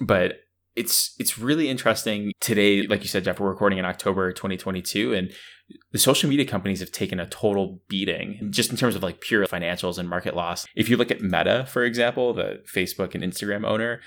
but 0.00 0.36
it's 0.76 1.14
it's 1.18 1.38
really 1.38 1.68
interesting 1.68 2.32
today. 2.40 2.86
Like 2.86 3.02
you 3.02 3.08
said, 3.08 3.24
Jeff, 3.24 3.40
we're 3.40 3.48
recording 3.48 3.78
in 3.78 3.84
October 3.84 4.32
2022, 4.32 5.12
and 5.12 5.32
the 5.92 5.98
social 5.98 6.28
media 6.28 6.46
companies 6.46 6.80
have 6.80 6.92
taken 6.92 7.20
a 7.20 7.26
total 7.26 7.80
beating 7.88 8.48
just 8.50 8.70
in 8.70 8.76
terms 8.76 8.94
of 8.94 9.02
like 9.02 9.20
pure 9.20 9.46
financials 9.46 9.98
and 9.98 10.08
market 10.08 10.34
loss. 10.34 10.66
If 10.74 10.88
you 10.88 10.96
look 10.96 11.10
at 11.10 11.20
Meta, 11.20 11.66
for 11.68 11.84
example, 11.84 12.32
the 12.32 12.62
Facebook 12.72 13.14
and 13.14 13.22
Instagram 13.22 13.66
owner, 13.66 14.00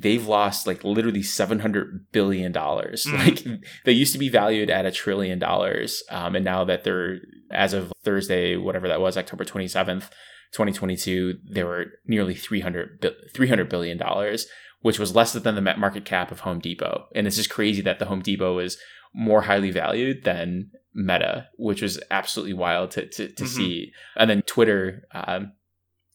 they've 0.00 0.26
lost 0.26 0.66
like 0.66 0.84
literally 0.84 1.22
700 1.22 2.06
billion 2.12 2.52
dollars. 2.52 3.06
Mm. 3.06 3.18
Like 3.18 3.60
they 3.84 3.92
used 3.92 4.12
to 4.12 4.18
be 4.18 4.28
valued 4.28 4.70
at 4.70 4.86
a 4.86 4.92
trillion 4.92 5.38
dollars, 5.38 6.02
um, 6.10 6.36
and 6.36 6.44
now 6.44 6.64
that 6.64 6.84
they're 6.84 7.18
as 7.50 7.72
of 7.72 7.92
Thursday, 8.04 8.56
whatever 8.56 8.88
that 8.88 9.00
was, 9.00 9.16
October 9.16 9.44
27th, 9.44 10.10
2022, 10.52 11.38
they 11.48 11.64
were 11.64 11.86
nearly 12.06 12.34
300 12.34 13.04
300 13.34 13.68
billion 13.68 13.98
dollars, 13.98 14.46
which 14.84 14.98
was 14.98 15.14
less 15.16 15.32
than 15.32 15.54
the 15.54 15.62
ma- 15.62 15.76
market 15.78 16.04
cap 16.04 16.30
of 16.30 16.40
Home 16.40 16.58
Depot. 16.58 17.06
And 17.14 17.26
it's 17.26 17.36
just 17.36 17.48
crazy 17.48 17.80
that 17.82 17.98
the 17.98 18.04
Home 18.04 18.20
Depot 18.20 18.58
is 18.58 18.76
more 19.14 19.40
highly 19.42 19.70
valued 19.70 20.24
than 20.24 20.70
Meta, 20.92 21.48
which 21.56 21.80
was 21.80 21.98
absolutely 22.10 22.52
wild 22.52 22.90
to 22.92 23.06
to, 23.06 23.28
to 23.32 23.44
Mhm. 23.44 23.48
see. 23.48 23.92
And 24.16 24.28
then 24.28 24.42
Twitter. 24.42 25.06
Um, 25.12 25.52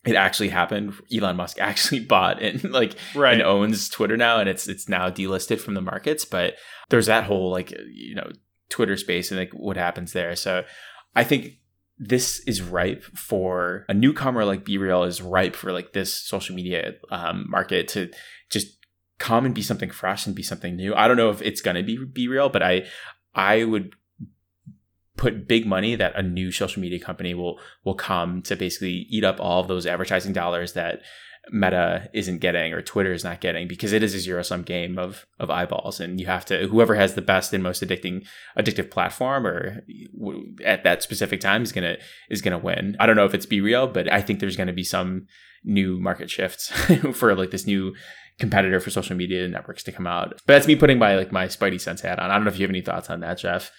it 0.06 0.16
actually 0.16 0.50
happened. 0.50 0.94
Elon 1.14 1.36
Musk 1.36 1.58
actually 1.70 2.00
bought 2.02 2.42
and 2.42 2.64
like 2.72 2.96
right. 3.16 3.34
and 3.34 3.42
owns 3.42 3.90
Twitter 3.90 4.16
now, 4.16 4.40
and 4.40 4.48
it's 4.48 4.68
it's 4.68 4.88
now 4.88 5.10
delisted 5.10 5.60
from 5.60 5.74
the 5.74 5.82
markets. 5.82 6.24
But 6.24 6.54
there's 6.90 7.08
that 7.08 7.24
whole 7.24 7.50
like 7.52 7.72
you 7.92 8.14
know 8.16 8.30
Twitter 8.70 8.96
space 8.98 9.32
and 9.32 9.40
like 9.40 9.52
what 9.54 9.78
happens 9.78 10.14
there. 10.14 10.36
So 10.36 10.64
I 11.16 11.24
think 11.24 11.54
this 12.00 12.40
is 12.48 12.62
ripe 12.62 13.04
for 13.04 13.86
a 13.90 13.94
newcomer 13.94 14.46
like 14.46 14.64
Be 14.64 14.78
Real 14.78 15.04
is 15.04 15.22
ripe 15.22 15.56
for 15.56 15.74
like 15.74 15.92
this 15.92 16.14
social 16.14 16.56
media 16.56 16.94
um, 17.12 17.46
market 17.50 17.90
to 17.90 18.10
just 18.50 18.78
come 19.20 19.46
and 19.46 19.54
be 19.54 19.62
something 19.62 19.90
fresh 19.90 20.26
and 20.26 20.36
be 20.36 20.42
something 20.42 20.78
new. 20.78 20.96
I 20.96 21.08
don't 21.10 21.18
know 21.18 21.30
if 21.30 21.42
it's 21.42 21.62
gonna 21.62 21.84
be 21.84 21.98
Be 21.98 22.30
Real, 22.30 22.48
but 22.50 22.64
I 22.64 22.86
I 23.36 23.66
would 23.66 23.94
put 25.18 25.50
big 25.50 25.68
money 25.68 25.96
that 25.96 26.16
a 26.16 26.24
new 26.24 26.50
social 26.50 26.82
media 26.82 27.00
company 27.00 27.34
will 27.34 27.60
will 27.84 27.96
come 27.96 28.42
to 28.44 28.56
basically 28.56 29.06
eat 29.10 29.26
up 29.26 29.38
all 29.42 29.60
of 29.60 29.68
those 29.68 29.86
advertising 29.86 30.32
dollars 30.32 30.74
that 30.74 31.02
Meta 31.52 32.10
isn't 32.14 32.40
getting 32.40 32.74
or 32.74 32.82
Twitter 32.82 33.14
is 33.14 33.24
not 33.24 33.42
getting 33.42 33.68
because 33.68 33.94
it 33.94 34.04
is 34.04 34.14
a 34.14 34.20
zero 34.20 34.42
sum 34.42 34.64
game 34.64 34.98
of 34.98 35.26
of 35.40 35.50
eyeballs 35.50 36.00
and 36.00 36.20
you 36.20 36.28
have 36.28 36.46
to 36.46 36.68
whoever 36.68 36.96
has 36.96 37.16
the 37.16 37.22
best 37.22 37.54
and 37.54 37.64
most 37.64 37.82
addicting 37.82 38.26
addictive 38.58 38.92
platform 38.92 39.46
or 39.46 39.84
at 40.64 40.84
that 40.84 41.04
specific 41.04 41.40
time 41.40 41.64
is 41.64 41.72
gonna 41.72 41.98
is 42.30 42.42
gonna 42.42 42.58
win. 42.58 42.96
I 43.00 43.06
don't 43.06 43.16
know 43.16 43.26
if 43.26 43.34
it's 43.34 43.46
be 43.46 43.62
real, 43.62 43.88
but 43.88 44.12
I 44.12 44.22
think 44.22 44.40
there's 44.40 44.58
gonna 44.58 44.74
be 44.74 44.84
some 44.84 45.28
new 45.64 46.00
market 46.00 46.30
shifts 46.30 46.70
for 47.14 47.36
like 47.36 47.52
this 47.52 47.68
new 47.68 47.96
competitor 48.40 48.80
for 48.80 48.90
social 48.90 49.16
media 49.16 49.48
networks 49.48 49.84
to 49.84 49.92
come 49.92 50.08
out. 50.08 50.30
But 50.46 50.54
that's 50.54 50.68
me 50.68 50.76
putting 50.76 50.98
my 50.98 51.16
like 51.16 51.32
my 51.32 51.48
Spidey 51.48 51.80
sense 51.80 52.02
hat 52.02 52.20
on. 52.20 52.32
I 52.32 52.36
don't 52.36 52.46
know 52.46 52.52
if 52.52 52.58
you 52.58 52.64
have 52.64 52.72
any 52.72 52.82
thoughts 52.82 53.10
on 53.10 53.20
that, 53.22 53.38
Jeff. 53.38 53.72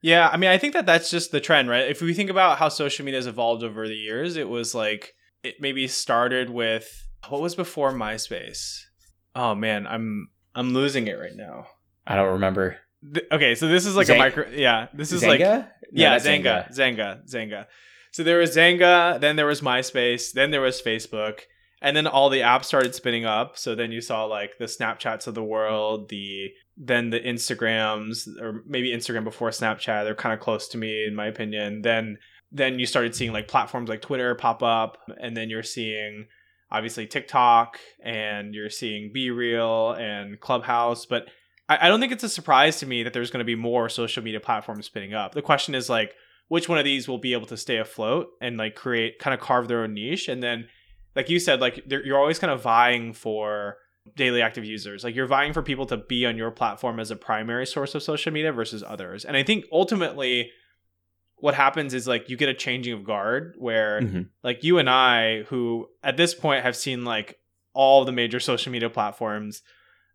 Yeah, 0.00 0.28
I 0.32 0.36
mean, 0.36 0.50
I 0.50 0.58
think 0.58 0.74
that 0.74 0.86
that's 0.86 1.10
just 1.10 1.32
the 1.32 1.40
trend, 1.40 1.68
right? 1.68 1.88
If 1.88 2.00
we 2.00 2.14
think 2.14 2.30
about 2.30 2.58
how 2.58 2.68
social 2.68 3.04
media 3.04 3.18
has 3.18 3.26
evolved 3.26 3.64
over 3.64 3.88
the 3.88 3.96
years, 3.96 4.36
it 4.36 4.48
was 4.48 4.74
like 4.74 5.12
it 5.42 5.56
maybe 5.60 5.88
started 5.88 6.50
with 6.50 7.07
what 7.28 7.40
was 7.40 7.54
before 7.54 7.92
MySpace. 7.92 8.80
Oh 9.34 9.54
man, 9.54 9.86
I'm 9.86 10.28
I'm 10.54 10.74
losing 10.74 11.08
it 11.08 11.18
right 11.18 11.34
now. 11.34 11.66
I 12.06 12.16
don't 12.16 12.32
remember. 12.32 12.78
Th- 13.14 13.26
okay, 13.30 13.54
so 13.54 13.68
this 13.68 13.86
is 13.86 13.96
like 13.96 14.08
a 14.08 14.12
Zang- 14.12 14.18
micro. 14.18 14.48
Yeah, 14.50 14.88
this 14.92 15.12
is 15.12 15.22
Xanga? 15.22 15.28
like 15.28 15.40
No, 15.40 15.66
yeah, 15.92 16.16
Xanga, 16.16 16.72
Xanga, 16.72 17.28
Xanga. 17.28 17.66
So 18.12 18.22
there 18.22 18.38
was 18.38 18.56
Xanga, 18.56 19.20
then 19.20 19.36
there 19.36 19.46
was 19.46 19.60
MySpace, 19.60 20.32
then 20.32 20.50
there 20.50 20.60
was 20.60 20.82
Facebook, 20.82 21.40
and 21.80 21.96
then 21.96 22.06
all 22.06 22.30
the 22.30 22.40
apps 22.40 22.64
started 22.64 22.94
spinning 22.94 23.24
up. 23.24 23.56
So 23.56 23.74
then 23.74 23.92
you 23.92 24.00
saw 24.00 24.24
like 24.24 24.58
the 24.58 24.64
Snapchats 24.64 25.26
of 25.26 25.34
the 25.34 25.44
world, 25.44 26.08
the 26.08 26.48
then 26.76 27.10
the 27.10 27.20
Instagrams, 27.20 28.26
or 28.40 28.62
maybe 28.66 28.92
Instagram 28.92 29.24
before 29.24 29.50
Snapchat. 29.50 30.04
They're 30.04 30.14
kind 30.14 30.32
of 30.32 30.40
close 30.40 30.68
to 30.68 30.78
me 30.78 31.04
in 31.06 31.14
my 31.14 31.26
opinion. 31.26 31.82
Then 31.82 32.18
then 32.50 32.78
you 32.78 32.86
started 32.86 33.14
seeing 33.14 33.32
like 33.32 33.46
platforms 33.46 33.88
like 33.88 34.00
Twitter 34.00 34.34
pop 34.34 34.62
up, 34.62 34.98
and 35.20 35.36
then 35.36 35.50
you're 35.50 35.62
seeing 35.62 36.26
obviously 36.70 37.06
TikTok, 37.06 37.78
and 38.02 38.54
you're 38.54 38.70
seeing 38.70 39.12
Be 39.12 39.30
Real 39.30 39.92
and 39.92 40.38
Clubhouse, 40.40 41.06
but 41.06 41.28
I, 41.68 41.86
I 41.86 41.88
don't 41.88 42.00
think 42.00 42.12
it's 42.12 42.24
a 42.24 42.28
surprise 42.28 42.78
to 42.80 42.86
me 42.86 43.02
that 43.02 43.12
there's 43.12 43.30
going 43.30 43.40
to 43.40 43.44
be 43.44 43.54
more 43.54 43.88
social 43.88 44.22
media 44.22 44.40
platforms 44.40 44.86
spinning 44.86 45.14
up. 45.14 45.34
The 45.34 45.42
question 45.42 45.74
is 45.74 45.88
like, 45.88 46.14
which 46.48 46.68
one 46.68 46.78
of 46.78 46.84
these 46.84 47.06
will 47.06 47.18
be 47.18 47.34
able 47.34 47.46
to 47.46 47.56
stay 47.56 47.76
afloat 47.76 48.28
and 48.40 48.56
like 48.56 48.74
create, 48.74 49.18
kind 49.18 49.34
of 49.34 49.40
carve 49.40 49.68
their 49.68 49.82
own 49.82 49.94
niche, 49.94 50.28
and 50.28 50.42
then, 50.42 50.68
like 51.14 51.28
you 51.28 51.38
said, 51.38 51.60
like 51.60 51.82
you're 51.88 52.18
always 52.18 52.38
kind 52.38 52.52
of 52.52 52.62
vying 52.62 53.12
for 53.12 53.76
daily 54.16 54.40
active 54.40 54.64
users. 54.64 55.04
Like 55.04 55.14
you're 55.14 55.26
vying 55.26 55.52
for 55.52 55.62
people 55.62 55.86
to 55.86 55.96
be 55.96 56.24
on 56.24 56.36
your 56.36 56.50
platform 56.50 57.00
as 57.00 57.10
a 57.10 57.16
primary 57.16 57.66
source 57.66 57.94
of 57.94 58.02
social 58.02 58.32
media 58.32 58.52
versus 58.52 58.82
others. 58.86 59.24
And 59.24 59.36
I 59.36 59.42
think 59.42 59.64
ultimately, 59.72 60.50
what 61.40 61.54
happens 61.54 61.94
is 61.94 62.06
like 62.08 62.28
you 62.28 62.36
get 62.36 62.48
a 62.48 62.54
changing 62.54 62.92
of 62.92 63.04
guard 63.04 63.54
where 63.58 64.00
Mhm. 64.00 64.28
like 64.42 64.64
you 64.64 64.78
and 64.78 64.88
I, 64.90 65.42
who 65.44 65.88
at 66.02 66.16
this 66.16 66.34
point 66.34 66.64
have 66.64 66.74
seen 66.76 67.04
like 67.04 67.36
all 67.74 68.04
the 68.04 68.12
major 68.12 68.40
social 68.40 68.72
media 68.72 68.90
platforms, 68.90 69.62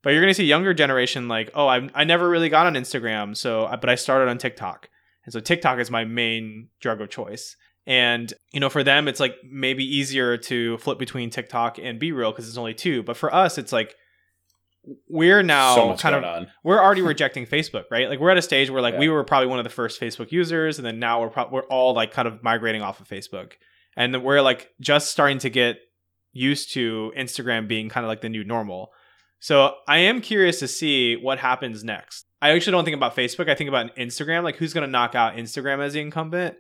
but 0.02 0.10
you're 0.12 0.22
gonna 0.22 0.34
see 0.34 0.46
younger 0.46 0.74
generation 0.74 1.28
like, 1.28 1.50
oh, 1.54 1.68
I 1.68 1.90
I 1.94 2.04
never 2.04 2.30
really 2.30 2.50
got 2.50 2.66
on 2.68 2.74
Instagram, 2.74 3.36
so 3.38 3.68
but 3.80 3.90
I 3.90 3.96
started 3.96 4.30
on 4.30 4.38
TikTok, 4.38 4.90
and 5.26 5.32
so 5.34 5.40
TikTok 5.40 5.80
is 5.80 5.90
my 5.90 6.04
main 6.04 6.70
drug 6.82 7.00
of 7.02 7.10
choice. 7.10 7.56
And 7.86 8.34
you 8.54 8.60
know, 8.60 8.70
for 8.70 8.84
them, 8.84 9.08
it's 9.08 9.20
like 9.20 9.36
maybe 9.50 9.84
easier 9.84 10.38
to 10.38 10.78
flip 10.78 10.98
between 11.00 11.30
TikTok 11.30 11.78
and 11.80 12.00
Be 12.00 12.12
Real 12.12 12.32
because 12.32 12.48
it's 12.48 12.58
only 12.58 12.74
two. 12.74 13.04
But 13.04 13.18
for 13.18 13.34
us, 13.34 13.58
it's 13.58 13.72
like 13.74 13.96
we're 15.08 15.44
now 15.44 15.76
so 15.76 15.96
kind 15.96 16.16
of 16.16 16.24
on. 16.24 16.48
we're 16.64 16.82
already 16.82 17.02
rejecting 17.02 17.46
Facebook, 17.46 17.84
right? 17.90 18.10
Like 18.10 18.20
we're 18.20 18.30
at 18.32 18.38
a 18.38 18.42
stage 18.42 18.70
where 18.70 18.82
like 18.82 18.94
Yeah. 18.96 19.00
we 19.00 19.10
were 19.10 19.24
probably 19.24 19.48
one 19.48 19.60
of 19.60 19.64
the 19.64 19.70
first 19.70 20.00
Facebook 20.00 20.32
users, 20.32 20.78
and 20.78 20.86
then 20.86 21.00
now 21.00 21.22
we're 21.22 21.30
pro- 21.30 21.50
we're 21.50 21.64
all 21.68 21.94
like 21.94 22.12
kind 22.12 22.28
of 22.28 22.44
migrating 22.44 22.82
off 22.82 23.00
of 23.00 23.08
Facebook, 23.08 23.54
and 23.96 24.24
we're 24.24 24.42
like 24.42 24.70
just 24.82 25.12
starting 25.12 25.40
to 25.40 25.50
get 25.50 25.78
used 26.34 26.74
to 26.74 27.14
Instagram 27.18 27.68
being 27.68 27.90
kind 27.90 28.04
of 28.06 28.10
like 28.10 28.22
the 28.22 28.30
new 28.30 28.44
normal. 28.44 28.92
So 29.40 29.76
I 29.88 30.00
am 30.00 30.22
curious 30.22 30.60
to 30.60 30.68
see 30.68 31.16
what 31.16 31.38
happens 31.40 31.84
next. 31.84 32.26
I 32.42 32.52
actually 32.52 32.72
don't 32.72 32.86
think 32.86 32.96
about 32.98 33.16
Facebook. 33.16 33.50
I 33.50 33.56
think 33.56 33.68
about 33.70 33.96
Instagram. 33.96 34.44
Like 34.44 34.56
who's 34.58 34.74
going 34.74 34.86
to 34.86 34.92
knock 34.92 35.16
out 35.16 35.36
Instagram 35.36 35.80
as 35.80 35.94
the 35.94 36.02
incumbent? 36.02 36.56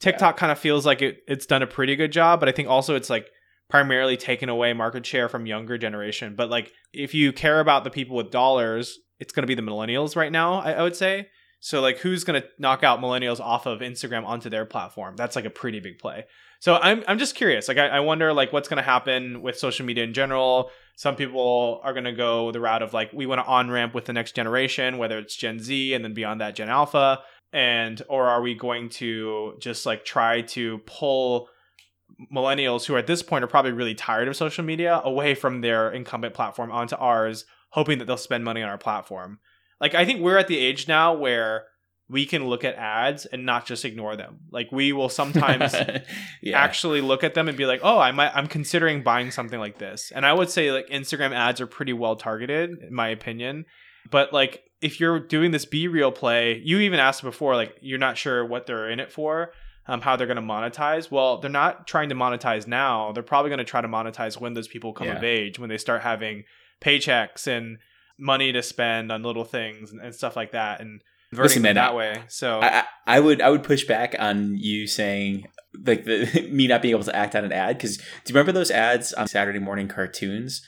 TikTok 0.00 0.36
kind 0.36 0.50
of 0.50 0.58
feels 0.58 0.84
like 0.84 1.00
it, 1.02 1.18
it's 1.28 1.46
done 1.46 1.62
a 1.62 1.66
pretty 1.66 1.94
good 1.94 2.10
job, 2.10 2.40
but 2.40 2.48
I 2.48 2.52
think 2.52 2.68
also 2.68 2.96
it's 2.96 3.08
like 3.10 3.28
primarily 3.72 4.18
taken 4.18 4.50
away 4.50 4.74
market 4.74 5.06
share 5.06 5.30
from 5.30 5.46
younger 5.46 5.78
generation. 5.78 6.34
But 6.36 6.50
like 6.50 6.74
if 6.92 7.14
you 7.14 7.32
care 7.32 7.58
about 7.58 7.84
the 7.84 7.90
people 7.90 8.14
with 8.14 8.30
dollars, 8.30 8.98
it's 9.18 9.32
going 9.32 9.44
to 9.44 9.46
be 9.46 9.54
the 9.54 9.62
millennials 9.62 10.14
right 10.14 10.30
now. 10.30 10.56
I, 10.60 10.72
I 10.72 10.82
would 10.82 10.94
say. 10.94 11.28
So 11.60 11.80
like 11.80 11.96
who's 11.96 12.22
going 12.22 12.42
to 12.42 12.46
knock 12.58 12.84
out 12.84 13.00
millennials 13.00 13.40
off 13.40 13.64
of 13.64 13.80
Instagram 13.80 14.26
onto 14.26 14.50
their 14.50 14.66
platform? 14.66 15.16
That's 15.16 15.34
like 15.34 15.46
a 15.46 15.50
pretty 15.50 15.80
big 15.80 15.98
play. 15.98 16.26
So 16.60 16.74
I'm 16.74 17.02
I'm 17.08 17.18
just 17.18 17.34
curious. 17.34 17.66
Like 17.66 17.78
I, 17.78 17.88
I 17.88 18.00
wonder 18.00 18.34
like 18.34 18.52
what's 18.52 18.68
going 18.68 18.76
to 18.76 18.82
happen 18.82 19.40
with 19.40 19.56
social 19.56 19.86
media 19.86 20.04
in 20.04 20.12
general. 20.12 20.70
Some 20.96 21.16
people 21.16 21.80
are 21.82 21.94
going 21.94 22.04
to 22.04 22.12
go 22.12 22.52
the 22.52 22.60
route 22.60 22.82
of 22.82 22.92
like 22.92 23.10
we 23.14 23.24
want 23.24 23.40
to 23.40 23.46
on 23.46 23.70
ramp 23.70 23.94
with 23.94 24.04
the 24.04 24.12
next 24.12 24.36
generation, 24.36 24.98
whether 24.98 25.18
it's 25.18 25.34
Gen 25.34 25.60
Z 25.60 25.94
and 25.94 26.04
then 26.04 26.12
beyond 26.12 26.42
that 26.42 26.56
Gen 26.56 26.68
Alpha, 26.68 27.20
and 27.54 28.02
or 28.10 28.26
are 28.26 28.42
we 28.42 28.54
going 28.54 28.90
to 28.90 29.54
just 29.60 29.86
like 29.86 30.04
try 30.04 30.42
to 30.42 30.76
pull 30.84 31.48
millennials 32.32 32.86
who 32.86 32.96
at 32.96 33.06
this 33.06 33.22
point 33.22 33.44
are 33.44 33.48
probably 33.48 33.72
really 33.72 33.94
tired 33.94 34.28
of 34.28 34.36
social 34.36 34.64
media 34.64 35.00
away 35.04 35.34
from 35.34 35.60
their 35.60 35.90
incumbent 35.90 36.34
platform 36.34 36.70
onto 36.70 36.96
ours, 36.96 37.44
hoping 37.70 37.98
that 37.98 38.06
they'll 38.06 38.16
spend 38.16 38.44
money 38.44 38.62
on 38.62 38.68
our 38.68 38.78
platform. 38.78 39.38
Like 39.80 39.94
I 39.94 40.04
think 40.04 40.20
we're 40.20 40.38
at 40.38 40.48
the 40.48 40.58
age 40.58 40.88
now 40.88 41.14
where 41.14 41.64
we 42.08 42.26
can 42.26 42.46
look 42.46 42.62
at 42.62 42.74
ads 42.74 43.24
and 43.26 43.46
not 43.46 43.64
just 43.64 43.84
ignore 43.84 44.16
them. 44.16 44.40
Like 44.50 44.70
we 44.70 44.92
will 44.92 45.08
sometimes 45.08 45.74
yeah. 46.42 46.58
actually 46.58 47.00
look 47.00 47.24
at 47.24 47.34
them 47.34 47.48
and 47.48 47.56
be 47.56 47.66
like, 47.66 47.80
"Oh, 47.82 47.98
I 47.98 48.12
might 48.12 48.32
I'm 48.34 48.46
considering 48.46 49.02
buying 49.02 49.30
something 49.30 49.58
like 49.58 49.78
this." 49.78 50.12
And 50.14 50.26
I 50.26 50.32
would 50.32 50.50
say 50.50 50.70
like 50.70 50.88
Instagram 50.88 51.32
ads 51.32 51.60
are 51.60 51.66
pretty 51.66 51.92
well 51.94 52.16
targeted 52.16 52.82
in 52.82 52.94
my 52.94 53.08
opinion. 53.08 53.64
But 54.10 54.32
like 54.32 54.62
if 54.82 55.00
you're 55.00 55.20
doing 55.20 55.52
this 55.52 55.64
BeReal 55.64 56.14
play, 56.14 56.60
you 56.64 56.80
even 56.80 56.98
asked 57.00 57.22
before 57.22 57.56
like 57.56 57.76
you're 57.80 57.98
not 57.98 58.18
sure 58.18 58.44
what 58.44 58.66
they're 58.66 58.90
in 58.90 59.00
it 59.00 59.10
for, 59.10 59.52
um, 59.86 60.00
how 60.00 60.16
they're 60.16 60.26
going 60.26 60.36
to 60.36 60.42
monetize. 60.42 61.10
Well, 61.10 61.38
they're 61.38 61.50
not 61.50 61.86
trying 61.86 62.08
to 62.10 62.14
monetize 62.14 62.66
now. 62.66 63.12
They're 63.12 63.22
probably 63.22 63.50
going 63.50 63.58
to 63.58 63.64
try 63.64 63.80
to 63.80 63.88
monetize 63.88 64.40
when 64.40 64.54
those 64.54 64.68
people 64.68 64.92
come 64.92 65.08
yeah. 65.08 65.16
of 65.16 65.24
age, 65.24 65.58
when 65.58 65.68
they 65.68 65.78
start 65.78 66.02
having 66.02 66.44
paychecks 66.80 67.46
and 67.46 67.78
money 68.18 68.52
to 68.52 68.62
spend 68.62 69.10
on 69.10 69.22
little 69.22 69.44
things 69.44 69.90
and, 69.90 70.00
and 70.00 70.14
stuff 70.14 70.36
like 70.36 70.52
that. 70.52 70.80
And 70.80 71.02
Listen, 71.32 71.62
man, 71.62 71.76
that 71.76 71.94
way. 71.94 72.22
So 72.28 72.60
I, 72.60 72.84
I 73.06 73.18
would 73.18 73.40
I 73.40 73.48
would 73.48 73.62
push 73.62 73.84
back 73.84 74.14
on 74.18 74.56
you 74.58 74.86
saying 74.86 75.46
like 75.84 76.04
the 76.04 76.48
me 76.52 76.66
not 76.66 76.82
being 76.82 76.92
able 76.92 77.04
to 77.04 77.16
act 77.16 77.34
on 77.34 77.44
an 77.44 77.52
ad 77.52 77.78
because 77.78 77.96
do 77.96 78.04
you 78.26 78.34
remember 78.34 78.52
those 78.52 78.70
ads 78.70 79.14
on 79.14 79.26
Saturday 79.26 79.58
morning 79.58 79.88
cartoons 79.88 80.62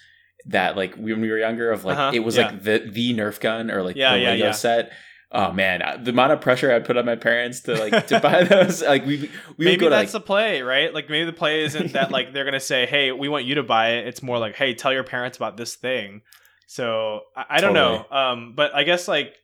that 0.46 0.77
like 0.77 0.94
when 0.94 1.20
we 1.20 1.31
were 1.31 1.38
younger 1.38 1.70
of 1.70 1.85
like 1.85 1.98
uh-huh, 1.98 2.12
it 2.14 2.20
was 2.20 2.37
yeah. 2.37 2.46
like 2.46 2.62
the 2.62 2.90
the 2.90 3.14
Nerf 3.14 3.40
gun 3.40 3.70
or 3.70 3.83
like 3.83 3.96
yeah, 3.96 4.16
the 4.16 4.24
Lego 4.24 4.53
set. 4.53 4.92
Oh 5.37 5.51
man, 5.51 6.05
the 6.05 6.12
amount 6.12 6.31
of 6.31 6.40
pressure 6.40 6.73
I 6.73 6.79
put 6.79 6.97
on 6.97 7.05
my 7.05 7.16
parents 7.16 7.61
to 7.62 7.75
like 7.75 8.07
to 8.07 8.20
buy 8.20 8.44
those, 8.44 8.83
like 8.83 9.05
we 9.05 9.29
we 9.57 9.64
maybe 9.64 9.88
that's 9.88 10.14
like, 10.14 10.23
the 10.23 10.25
play, 10.25 10.62
right? 10.62 10.94
Like 10.94 11.11
maybe 11.11 11.27
the 11.27 11.33
play 11.33 11.64
isn't 11.64 11.92
that 11.94 12.12
like 12.12 12.33
they're 12.33 12.44
gonna 12.44 12.61
say, 12.61 12.87
"Hey, 12.87 13.11
we 13.11 13.29
want 13.29 13.44
you 13.44 13.57
to 13.57 13.64
buy 13.64 13.94
it." 13.94 14.07
It's 14.07 14.23
more 14.23 14.38
like, 14.38 14.55
"Hey, 14.55 14.75
tell 14.75 14.92
your 14.92 15.03
parents 15.03 15.37
about 15.37 15.57
this 15.57 15.75
thing." 15.75 16.23
So 16.68 17.23
I, 17.37 17.44
I 17.51 17.61
don't 17.61 17.75
totally. 17.75 18.05
know, 18.11 18.16
um, 18.16 18.53
but 18.55 18.77
I 18.77 18.85
guess 18.85 19.09
like 19.09 19.35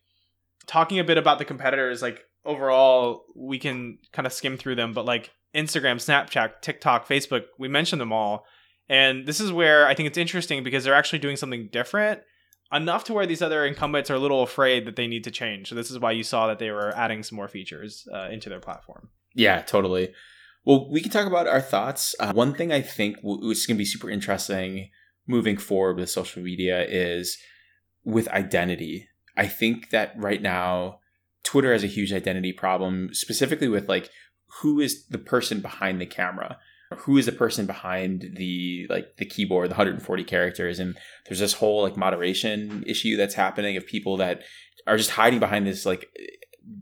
talking 0.66 1.00
a 1.00 1.05
bit 1.05 1.18
about 1.18 1.40
the 1.40 1.44
competitors, 1.44 2.03
like 2.03 2.24
overall, 2.44 3.24
we 3.35 3.59
can 3.59 3.98
kind 4.12 4.26
of 4.26 4.33
skim 4.33 4.57
through 4.57 4.76
them, 4.76 4.92
but 4.92 5.05
like 5.05 5.31
Instagram, 5.57 5.96
Snapchat, 5.96 6.62
TikTok, 6.62 7.09
Facebook, 7.09 7.46
we 7.59 7.66
mentioned 7.66 8.00
them 8.00 8.12
all. 8.12 8.44
And 8.88 9.26
this 9.26 9.40
is 9.40 9.53
where 9.53 9.87
I 9.87 9.94
think 9.94 10.07
it's 10.07 10.18
interesting 10.18 10.62
because 10.62 10.85
they're 10.85 10.94
actually 10.94 11.18
doing 11.18 11.37
something 11.37 11.68
different 11.72 12.20
enough 12.72 13.04
to 13.04 13.14
where 13.14 13.26
these 13.26 13.42
other 13.42 13.64
incumbents 13.66 14.11
are 14.11 14.14
a 14.14 14.18
little 14.20 14.42
afraid 14.42 14.87
that 14.87 14.96
they 14.96 15.06
need 15.06 15.24
to 15.24 15.30
change. 15.30 15.68
So 15.68 15.74
this 15.74 15.90
is 15.90 15.98
why 15.98 16.12
you 16.12 16.22
saw 16.22 16.46
that 16.46 16.59
they 16.59 16.70
were 16.70 16.94
adding 16.96 17.22
some 17.22 17.37
more 17.37 17.48
features 17.48 18.06
uh, 18.12 18.28
into 18.30 18.48
their 18.48 18.61
platform. 18.61 19.09
Yeah, 19.35 19.62
totally. 19.62 20.12
Well, 20.64 20.90
we 20.90 21.00
can 21.00 21.11
talk 21.11 21.26
about 21.26 21.46
our 21.46 21.61
thoughts. 21.61 22.14
Uh, 22.20 22.33
one 22.33 22.54
thing 22.54 22.70
I 22.70 22.83
think 22.83 23.16
w- 23.16 23.50
is 23.50 23.66
going 23.66 23.76
to 23.76 23.78
be 23.78 23.85
super 23.85 24.11
interesting 24.11 24.90
moving 25.26 25.56
forward 25.56 25.96
with 25.96 26.11
social 26.11 26.42
media 26.42 26.85
is 26.87 27.38
with 28.04 28.28
identity. 28.28 29.09
I 29.37 29.46
think 29.46 29.90
that 29.90 30.12
right 30.16 30.42
now 30.42 31.00
Twitter 31.42 31.72
has 31.72 31.85
a 31.85 31.88
huge 31.88 32.12
identity 32.12 32.52
problem, 32.52 33.11
specifically 33.12 33.68
with 33.68 33.88
like 33.88 34.11
who 34.61 34.80
is 34.80 35.06
the 35.06 35.18
person 35.18 35.61
behind 35.61 36.00
the 36.00 36.06
camera 36.06 36.59
who 36.98 37.16
is 37.16 37.26
the 37.26 37.33
person 37.33 37.66
behind 37.66 38.33
the 38.37 38.87
like 38.90 39.16
the 39.16 39.24
keyboard 39.24 39.68
the 39.68 39.74
140 39.74 40.24
characters 40.24 40.79
and 40.79 40.96
there's 41.26 41.38
this 41.38 41.55
whole 41.55 41.83
like 41.83 41.96
moderation 41.96 42.83
issue 42.87 43.16
that's 43.16 43.35
happening 43.35 43.76
of 43.76 43.87
people 43.87 44.16
that 44.16 44.42
are 44.87 44.96
just 44.96 45.11
hiding 45.11 45.38
behind 45.38 45.66
this 45.66 45.87
like 45.87 46.07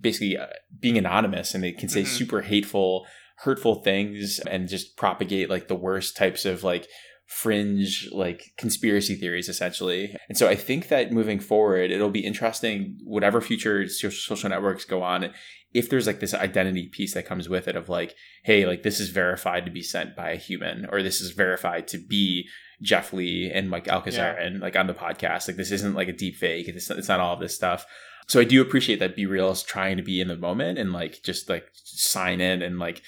basically 0.00 0.36
uh, 0.36 0.46
being 0.80 0.96
anonymous 0.96 1.54
and 1.54 1.62
they 1.62 1.72
can 1.72 1.88
say 1.88 2.02
mm-hmm. 2.02 2.16
super 2.16 2.40
hateful 2.40 3.06
hurtful 3.38 3.76
things 3.82 4.40
and 4.40 4.68
just 4.68 4.96
propagate 4.96 5.50
like 5.50 5.68
the 5.68 5.74
worst 5.74 6.16
types 6.16 6.44
of 6.44 6.64
like 6.64 6.88
fringe 7.26 8.08
like 8.10 8.52
conspiracy 8.56 9.14
theories 9.14 9.50
essentially 9.50 10.16
and 10.30 10.38
so 10.38 10.48
i 10.48 10.54
think 10.54 10.88
that 10.88 11.12
moving 11.12 11.38
forward 11.38 11.90
it'll 11.90 12.08
be 12.08 12.24
interesting 12.24 12.98
whatever 13.04 13.42
future 13.42 13.86
social 13.86 14.48
networks 14.48 14.86
go 14.86 15.02
on 15.02 15.30
if 15.74 15.90
there's 15.90 16.06
like 16.06 16.20
this 16.20 16.34
identity 16.34 16.88
piece 16.88 17.14
that 17.14 17.26
comes 17.26 17.48
with 17.48 17.68
it 17.68 17.76
of 17.76 17.88
like 17.88 18.14
hey 18.44 18.66
like 18.66 18.82
this 18.82 19.00
is 19.00 19.10
verified 19.10 19.64
to 19.64 19.70
be 19.70 19.82
sent 19.82 20.16
by 20.16 20.30
a 20.30 20.36
human 20.36 20.86
or 20.90 21.02
this 21.02 21.20
is 21.20 21.30
verified 21.32 21.86
to 21.88 21.98
be 21.98 22.48
jeff 22.80 23.12
lee 23.12 23.50
and 23.52 23.68
mike 23.68 23.86
alcazaran 23.86 24.36
yeah. 24.36 24.42
and 24.42 24.60
like 24.60 24.76
on 24.76 24.86
the 24.86 24.94
podcast 24.94 25.48
like 25.48 25.56
this 25.56 25.72
isn't 25.72 25.94
like 25.94 26.08
a 26.08 26.12
deep 26.12 26.36
fake 26.36 26.68
it's, 26.68 26.90
it's 26.90 27.08
not 27.08 27.20
all 27.20 27.34
of 27.34 27.40
this 27.40 27.54
stuff 27.54 27.84
so 28.26 28.40
i 28.40 28.44
do 28.44 28.62
appreciate 28.62 28.98
that 28.98 29.16
BeReal 29.16 29.52
is 29.52 29.62
trying 29.62 29.96
to 29.96 30.02
be 30.02 30.20
in 30.20 30.28
the 30.28 30.36
moment 30.36 30.78
and 30.78 30.92
like 30.92 31.22
just 31.22 31.48
like 31.48 31.66
sign 31.74 32.40
in 32.40 32.62
and 32.62 32.78
like 32.78 33.02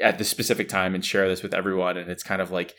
at 0.00 0.18
the 0.18 0.24
specific 0.24 0.68
time 0.68 0.94
and 0.94 1.04
share 1.04 1.28
this 1.28 1.42
with 1.42 1.54
everyone 1.54 1.96
and 1.96 2.10
it's 2.10 2.22
kind 2.22 2.40
of 2.40 2.50
like 2.50 2.74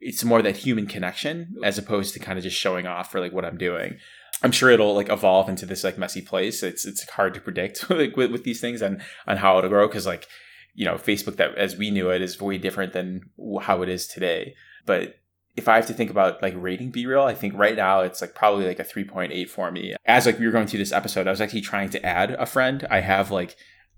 it's 0.00 0.24
more 0.24 0.42
that 0.42 0.56
human 0.56 0.86
connection 0.86 1.56
as 1.62 1.78
opposed 1.78 2.14
to 2.14 2.20
kind 2.20 2.38
of 2.38 2.42
just 2.42 2.56
showing 2.56 2.86
off 2.86 3.10
for 3.10 3.20
like 3.20 3.32
what 3.32 3.44
I'm 3.44 3.58
doing. 3.58 3.98
I'm 4.42 4.52
sure 4.52 4.70
it'll 4.70 4.94
like 4.94 5.10
evolve 5.10 5.48
into 5.48 5.66
this 5.66 5.84
like 5.84 5.98
messy 5.98 6.22
place. 6.22 6.62
It's 6.62 6.86
it's 6.86 7.08
hard 7.10 7.34
to 7.34 7.40
predict 7.40 7.90
like 7.90 8.16
with, 8.16 8.30
with 8.30 8.44
these 8.44 8.60
things 8.60 8.82
and 8.82 9.02
on 9.26 9.38
how 9.38 9.58
it'll 9.58 9.70
grow 9.70 9.86
because 9.86 10.06
like 10.06 10.26
you 10.74 10.84
know 10.84 10.94
Facebook 10.94 11.36
that 11.36 11.54
as 11.56 11.76
we 11.76 11.90
knew 11.90 12.10
it 12.10 12.22
is 12.22 12.40
way 12.40 12.58
different 12.58 12.92
than 12.92 13.30
how 13.62 13.82
it 13.82 13.88
is 13.88 14.06
today. 14.06 14.54
But 14.86 15.16
if 15.56 15.68
I 15.68 15.76
have 15.76 15.86
to 15.86 15.92
think 15.92 16.10
about 16.10 16.42
like 16.42 16.54
rating 16.56 16.92
BeReal, 16.92 17.24
I 17.24 17.34
think 17.34 17.54
right 17.54 17.76
now 17.76 18.00
it's 18.00 18.20
like 18.20 18.34
probably 18.34 18.66
like 18.66 18.78
a 18.78 18.84
3.8 18.84 19.48
for 19.48 19.70
me. 19.70 19.94
As 20.06 20.26
like 20.26 20.38
we 20.38 20.46
were 20.46 20.52
going 20.52 20.66
through 20.66 20.78
this 20.78 20.92
episode, 20.92 21.26
I 21.26 21.30
was 21.30 21.40
actually 21.40 21.60
trying 21.60 21.90
to 21.90 22.06
add 22.06 22.30
a 22.32 22.46
friend. 22.46 22.86
I 22.90 23.00
have 23.00 23.30
like, 23.30 23.56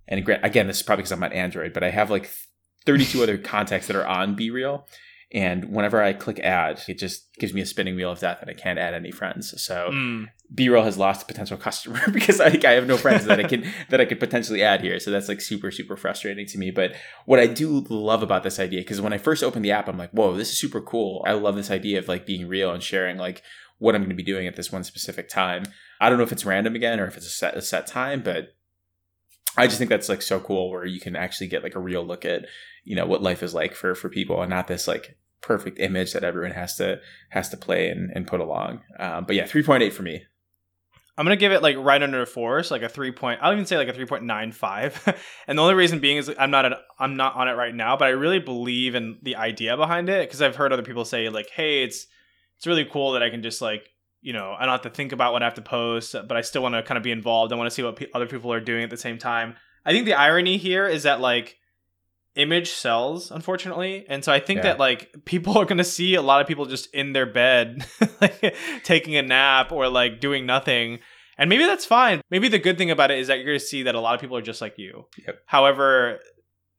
and 0.08 0.26
again, 0.42 0.66
this 0.66 0.78
is 0.78 0.82
probably 0.82 1.02
because 1.02 1.12
I'm 1.12 1.22
on 1.22 1.32
Android, 1.32 1.72
but 1.72 1.84
I 1.84 1.90
have 1.90 2.10
like 2.10 2.30
32 2.86 3.22
other 3.22 3.38
contacts 3.54 3.86
that 3.86 3.96
are 3.96 4.06
on 4.06 4.34
BeReal. 4.34 4.84
And 5.34 5.70
whenever 5.70 6.02
I 6.02 6.12
click 6.12 6.38
add, 6.40 6.82
it 6.88 6.98
just 6.98 7.34
gives 7.38 7.54
me 7.54 7.62
a 7.62 7.66
spinning 7.66 7.96
wheel 7.96 8.12
of 8.12 8.20
death 8.20 8.38
and 8.42 8.50
I 8.50 8.54
can't 8.54 8.78
add 8.78 8.92
any 8.92 9.10
friends. 9.10 9.54
So 9.62 9.88
mm. 9.90 10.26
BeReal 10.54 10.84
has 10.84 10.98
lost 10.98 11.22
a 11.22 11.26
potential 11.26 11.56
customer 11.56 12.00
because 12.12 12.38
I, 12.38 12.48
I 12.48 12.72
have 12.72 12.86
no 12.86 12.98
friends 12.98 13.24
that 13.24 13.40
I 13.40 13.44
can 13.44 13.64
that 13.88 14.00
I 14.00 14.04
could 14.04 14.20
potentially 14.20 14.62
add 14.62 14.82
here. 14.82 15.00
So 15.00 15.10
that's 15.10 15.28
like 15.28 15.40
super, 15.40 15.70
super 15.70 15.96
frustrating 15.96 16.46
to 16.46 16.58
me. 16.58 16.70
But 16.70 16.94
what 17.24 17.40
I 17.40 17.46
do 17.46 17.80
love 17.88 18.22
about 18.22 18.42
this 18.42 18.60
idea, 18.60 18.80
because 18.80 19.00
when 19.00 19.14
I 19.14 19.18
first 19.18 19.42
opened 19.42 19.64
the 19.64 19.72
app, 19.72 19.88
I'm 19.88 19.96
like, 19.96 20.10
whoa, 20.10 20.36
this 20.36 20.50
is 20.50 20.58
super 20.58 20.82
cool. 20.82 21.24
I 21.26 21.32
love 21.32 21.56
this 21.56 21.70
idea 21.70 21.98
of 21.98 22.08
like 22.08 22.26
being 22.26 22.46
real 22.46 22.70
and 22.70 22.82
sharing 22.82 23.16
like 23.16 23.42
what 23.78 23.94
I'm 23.94 24.02
going 24.02 24.10
to 24.10 24.14
be 24.14 24.22
doing 24.22 24.46
at 24.46 24.56
this 24.56 24.70
one 24.70 24.84
specific 24.84 25.30
time. 25.30 25.64
I 25.98 26.10
don't 26.10 26.18
know 26.18 26.24
if 26.24 26.32
it's 26.32 26.44
random 26.44 26.74
again 26.74 27.00
or 27.00 27.06
if 27.06 27.16
it's 27.16 27.26
a 27.26 27.30
set 27.30 27.56
a 27.56 27.62
set 27.62 27.86
time, 27.86 28.22
but 28.22 28.54
I 29.56 29.66
just 29.66 29.78
think 29.78 29.88
that's 29.88 30.08
like 30.08 30.22
so 30.22 30.40
cool 30.40 30.70
where 30.70 30.84
you 30.84 31.00
can 31.00 31.16
actually 31.16 31.48
get 31.48 31.62
like 31.62 31.74
a 31.74 31.80
real 31.80 32.04
look 32.04 32.24
at 32.24 32.46
you 32.84 32.96
know 32.96 33.06
what 33.06 33.22
life 33.22 33.42
is 33.42 33.54
like 33.54 33.74
for 33.74 33.94
for 33.94 34.08
people 34.08 34.40
and 34.42 34.50
not 34.50 34.66
this 34.66 34.86
like 34.86 35.16
perfect 35.42 35.78
image 35.78 36.12
that 36.12 36.24
everyone 36.24 36.52
has 36.52 36.76
to 36.76 37.00
has 37.30 37.48
to 37.50 37.56
play 37.56 37.88
and, 37.88 38.10
and 38.14 38.26
put 38.26 38.40
along. 38.40 38.80
Um, 38.98 39.24
but 39.24 39.36
yeah, 39.36 39.46
three 39.46 39.62
point 39.62 39.82
eight 39.82 39.92
for 39.92 40.02
me. 40.02 40.22
I'm 41.18 41.26
gonna 41.26 41.36
give 41.36 41.52
it 41.52 41.62
like 41.62 41.76
right 41.76 42.02
under 42.02 42.22
a 42.22 42.26
four, 42.26 42.62
so 42.62 42.74
like 42.74 42.82
a 42.82 42.88
three 42.88 43.12
point. 43.12 43.40
I'll 43.42 43.52
even 43.52 43.66
say 43.66 43.76
like 43.76 43.88
a 43.88 43.92
three 43.92 44.06
point 44.06 44.24
nine 44.24 44.50
five. 44.50 45.02
and 45.46 45.58
the 45.58 45.62
only 45.62 45.74
reason 45.74 45.98
being 45.98 46.16
is 46.16 46.30
I'm 46.38 46.50
not 46.50 46.64
an, 46.64 46.74
I'm 46.98 47.16
not 47.16 47.34
on 47.34 47.48
it 47.48 47.52
right 47.52 47.74
now, 47.74 47.96
but 47.96 48.06
I 48.06 48.10
really 48.10 48.38
believe 48.38 48.94
in 48.94 49.18
the 49.22 49.36
idea 49.36 49.76
behind 49.76 50.08
it 50.08 50.26
because 50.26 50.40
I've 50.40 50.56
heard 50.56 50.72
other 50.72 50.82
people 50.82 51.04
say 51.04 51.28
like, 51.28 51.50
hey, 51.50 51.82
it's 51.82 52.06
it's 52.56 52.66
really 52.66 52.86
cool 52.86 53.12
that 53.12 53.22
I 53.22 53.28
can 53.28 53.42
just 53.42 53.60
like 53.60 53.90
you 54.22 54.32
know 54.32 54.54
I 54.58 54.64
don't 54.64 54.72
have 54.72 54.82
to 54.82 54.90
think 54.90 55.12
about 55.12 55.34
what 55.34 55.42
I 55.42 55.46
have 55.46 55.54
to 55.54 55.62
post, 55.62 56.14
but 56.26 56.36
I 56.36 56.40
still 56.40 56.62
want 56.62 56.76
to 56.76 56.82
kind 56.82 56.96
of 56.96 57.04
be 57.04 57.12
involved. 57.12 57.52
I 57.52 57.56
want 57.56 57.68
to 57.68 57.74
see 57.74 57.82
what 57.82 57.96
pe- 57.96 58.10
other 58.14 58.26
people 58.26 58.52
are 58.52 58.60
doing 58.60 58.82
at 58.82 58.90
the 58.90 58.96
same 58.96 59.18
time. 59.18 59.56
I 59.84 59.92
think 59.92 60.06
the 60.06 60.14
irony 60.14 60.56
here 60.56 60.86
is 60.86 61.02
that 61.02 61.20
like 61.20 61.58
image 62.34 62.70
sells 62.70 63.30
unfortunately 63.30 64.06
and 64.08 64.24
so 64.24 64.32
i 64.32 64.40
think 64.40 64.58
yeah. 64.58 64.62
that 64.62 64.78
like 64.78 65.14
people 65.24 65.58
are 65.58 65.64
gonna 65.64 65.84
see 65.84 66.14
a 66.14 66.22
lot 66.22 66.40
of 66.40 66.46
people 66.46 66.64
just 66.64 66.92
in 66.94 67.12
their 67.12 67.26
bed 67.26 67.86
like 68.20 68.56
taking 68.84 69.16
a 69.16 69.22
nap 69.22 69.70
or 69.70 69.88
like 69.88 70.20
doing 70.20 70.46
nothing 70.46 70.98
and 71.36 71.50
maybe 71.50 71.64
that's 71.64 71.84
fine 71.84 72.20
maybe 72.30 72.48
the 72.48 72.58
good 72.58 72.78
thing 72.78 72.90
about 72.90 73.10
it 73.10 73.18
is 73.18 73.26
that 73.26 73.38
you're 73.38 73.46
gonna 73.46 73.60
see 73.60 73.82
that 73.82 73.94
a 73.94 74.00
lot 74.00 74.14
of 74.14 74.20
people 74.20 74.36
are 74.36 74.42
just 74.42 74.60
like 74.60 74.78
you 74.78 75.04
yep. 75.26 75.40
however 75.46 76.20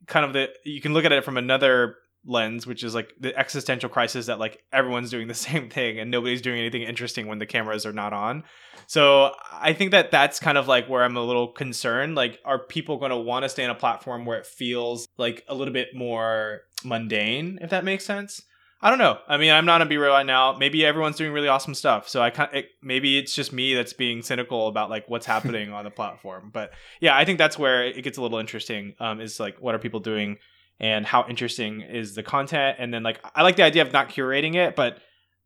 kind 0.07 0.25
of 0.25 0.33
the 0.33 0.49
you 0.65 0.81
can 0.81 0.93
look 0.93 1.05
at 1.05 1.11
it 1.11 1.23
from 1.23 1.37
another 1.37 1.95
lens 2.25 2.65
which 2.65 2.83
is 2.83 2.95
like 2.95 3.13
the 3.19 3.37
existential 3.37 3.89
crisis 3.89 4.27
that 4.27 4.39
like 4.39 4.63
everyone's 4.71 5.09
doing 5.09 5.27
the 5.27 5.33
same 5.49 5.69
thing 5.69 5.99
and 5.99 6.09
nobody's 6.09 6.41
doing 6.41 6.59
anything 6.59 6.83
interesting 6.83 7.27
when 7.27 7.39
the 7.39 7.45
cameras 7.45 7.85
are 7.85 7.93
not 7.93 8.13
on 8.13 8.43
so 8.87 9.31
I 9.51 9.73
think 9.73 9.91
that 9.91 10.11
that's 10.11 10.39
kind 10.39 10.57
of 10.57 10.67
like 10.67 10.87
where 10.87 11.03
I'm 11.03 11.17
a 11.17 11.23
little 11.23 11.47
concerned. 11.47 12.15
Like, 12.15 12.39
are 12.45 12.59
people 12.59 12.97
going 12.97 13.11
to 13.11 13.17
want 13.17 13.43
to 13.43 13.49
stay 13.49 13.63
on 13.63 13.69
a 13.69 13.75
platform 13.75 14.25
where 14.25 14.37
it 14.37 14.45
feels 14.45 15.07
like 15.17 15.43
a 15.47 15.55
little 15.55 15.73
bit 15.73 15.95
more 15.95 16.61
mundane, 16.83 17.59
if 17.61 17.69
that 17.69 17.83
makes 17.83 18.05
sense? 18.05 18.41
I 18.81 18.89
don't 18.89 18.99
know. 18.99 19.17
I 19.29 19.37
mean, 19.37 19.51
I'm 19.51 19.65
not 19.65 19.79
on 19.79 19.87
Be 19.87 19.97
Real 19.97 20.11
right 20.11 20.25
now. 20.25 20.57
Maybe 20.57 20.85
everyone's 20.85 21.15
doing 21.15 21.31
really 21.31 21.47
awesome 21.47 21.73
stuff. 21.73 22.09
So 22.09 22.21
I 22.21 22.31
kind 22.31 22.53
it, 22.53 22.65
maybe 22.81 23.17
it's 23.17 23.33
just 23.33 23.53
me 23.53 23.75
that's 23.75 23.93
being 23.93 24.21
cynical 24.21 24.67
about 24.67 24.89
like 24.89 25.07
what's 25.07 25.25
happening 25.35 25.71
on 25.71 25.85
the 25.85 25.89
platform. 25.89 26.49
But 26.53 26.71
yeah, 26.99 27.15
I 27.15 27.23
think 27.23 27.37
that's 27.37 27.57
where 27.57 27.85
it 27.85 28.03
gets 28.03 28.17
a 28.17 28.21
little 28.21 28.39
interesting. 28.39 28.95
Um, 28.99 29.21
is 29.21 29.39
like 29.39 29.55
what 29.59 29.73
are 29.73 29.79
people 29.79 30.01
doing 30.01 30.37
and 30.79 31.05
how 31.05 31.25
interesting 31.27 31.81
is 31.81 32.15
the 32.15 32.23
content? 32.23 32.77
And 32.79 32.93
then 32.93 33.03
like 33.03 33.19
I 33.35 33.43
like 33.43 33.55
the 33.55 33.63
idea 33.63 33.81
of 33.81 33.93
not 33.93 34.09
curating 34.09 34.55
it, 34.55 34.75
but 34.75 34.99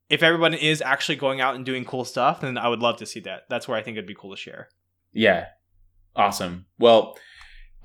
if 0.09 0.23
everyone 0.23 0.53
is 0.53 0.81
actually 0.81 1.17
going 1.17 1.41
out 1.41 1.55
and 1.55 1.65
doing 1.65 1.83
cool 1.83 2.05
stuff, 2.05 2.41
then 2.41 2.57
I 2.57 2.67
would 2.67 2.79
love 2.79 2.97
to 2.97 3.05
see 3.05 3.19
that. 3.21 3.43
That's 3.49 3.67
where 3.67 3.77
I 3.77 3.83
think 3.83 3.97
it'd 3.97 4.07
be 4.07 4.15
cool 4.15 4.31
to 4.31 4.37
share. 4.37 4.69
Yeah. 5.13 5.47
Awesome. 6.15 6.65
Well, 6.79 7.17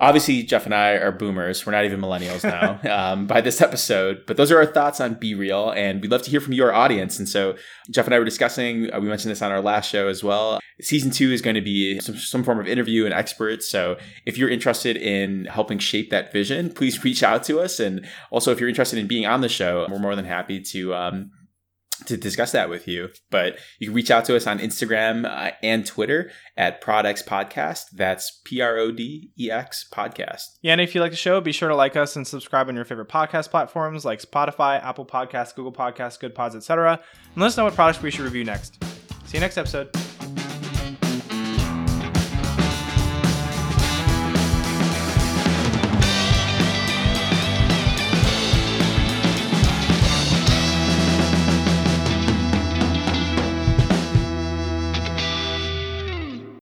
obviously 0.03 0.43
Jeff 0.43 0.65
and 0.65 0.75
I 0.75 0.91
are 0.91 1.11
boomers. 1.11 1.65
We're 1.65 1.71
not 1.71 1.85
even 1.85 2.01
millennials 2.01 2.43
now 2.43 2.79
um, 3.13 3.25
by 3.25 3.41
this 3.41 3.61
episode, 3.61 4.23
but 4.27 4.35
those 4.35 4.51
are 4.51 4.57
our 4.57 4.65
thoughts 4.65 4.99
on 4.99 5.13
Be 5.13 5.33
Real, 5.33 5.71
and 5.71 6.01
we'd 6.01 6.11
love 6.11 6.21
to 6.23 6.29
hear 6.29 6.41
from 6.41 6.53
your 6.53 6.73
audience. 6.73 7.17
And 7.17 7.27
so 7.27 7.55
Jeff 7.89 8.05
and 8.05 8.13
I 8.13 8.19
were 8.19 8.25
discussing. 8.25 8.93
Uh, 8.93 8.99
we 8.99 9.07
mentioned 9.07 9.31
this 9.31 9.41
on 9.41 9.51
our 9.51 9.61
last 9.61 9.89
show 9.89 10.09
as 10.09 10.23
well. 10.23 10.59
Season 10.81 11.09
two 11.09 11.31
is 11.31 11.41
going 11.41 11.55
to 11.55 11.61
be 11.61 11.99
some, 12.01 12.17
some 12.17 12.43
form 12.43 12.59
of 12.59 12.67
interview 12.67 13.05
and 13.05 13.13
experts. 13.13 13.69
So 13.69 13.97
if 14.25 14.37
you're 14.37 14.49
interested 14.49 14.97
in 14.97 15.45
helping 15.45 15.79
shape 15.79 16.09
that 16.09 16.33
vision, 16.33 16.73
please 16.73 17.03
reach 17.03 17.23
out 17.23 17.43
to 17.45 17.61
us. 17.61 17.79
And 17.79 18.05
also, 18.29 18.51
if 18.51 18.59
you're 18.59 18.69
interested 18.69 18.99
in 18.99 19.07
being 19.07 19.25
on 19.25 19.41
the 19.41 19.49
show, 19.49 19.87
we're 19.89 19.99
more 19.99 20.15
than 20.15 20.25
happy 20.25 20.59
to. 20.59 20.93
Um, 20.93 21.31
to 22.05 22.17
discuss 22.17 22.51
that 22.51 22.69
with 22.69 22.87
you. 22.87 23.09
But 23.29 23.59
you 23.79 23.87
can 23.87 23.95
reach 23.95 24.11
out 24.11 24.25
to 24.25 24.35
us 24.35 24.47
on 24.47 24.59
Instagram 24.59 25.25
uh, 25.25 25.51
and 25.61 25.85
Twitter 25.85 26.31
at 26.57 26.81
Prodex 26.81 27.25
Podcast. 27.25 27.85
That's 27.93 28.41
P 28.45 28.61
R 28.61 28.77
O 28.77 28.91
D 28.91 29.31
E 29.39 29.51
X 29.51 29.87
Podcast. 29.93 30.43
Yeah, 30.61 30.73
and 30.73 30.81
if 30.81 30.95
you 30.95 31.01
like 31.01 31.11
the 31.11 31.17
show, 31.17 31.39
be 31.41 31.51
sure 31.51 31.69
to 31.69 31.75
like 31.75 31.95
us 31.95 32.15
and 32.15 32.25
subscribe 32.25 32.67
on 32.69 32.75
your 32.75 32.85
favorite 32.85 33.09
podcast 33.09 33.49
platforms 33.49 34.05
like 34.05 34.21
Spotify, 34.21 34.83
Apple 34.83 35.05
Podcasts, 35.05 35.55
Google 35.55 35.73
Podcasts, 35.73 36.19
Good 36.19 36.35
Pods, 36.35 36.55
etc. 36.55 36.99
And 37.33 37.41
let 37.41 37.47
us 37.47 37.57
know 37.57 37.65
what 37.65 37.75
products 37.75 38.01
we 38.01 38.11
should 38.11 38.25
review 38.25 38.43
next. 38.43 38.83
See 39.25 39.37
you 39.37 39.41
next 39.41 39.57
episode. 39.57 40.42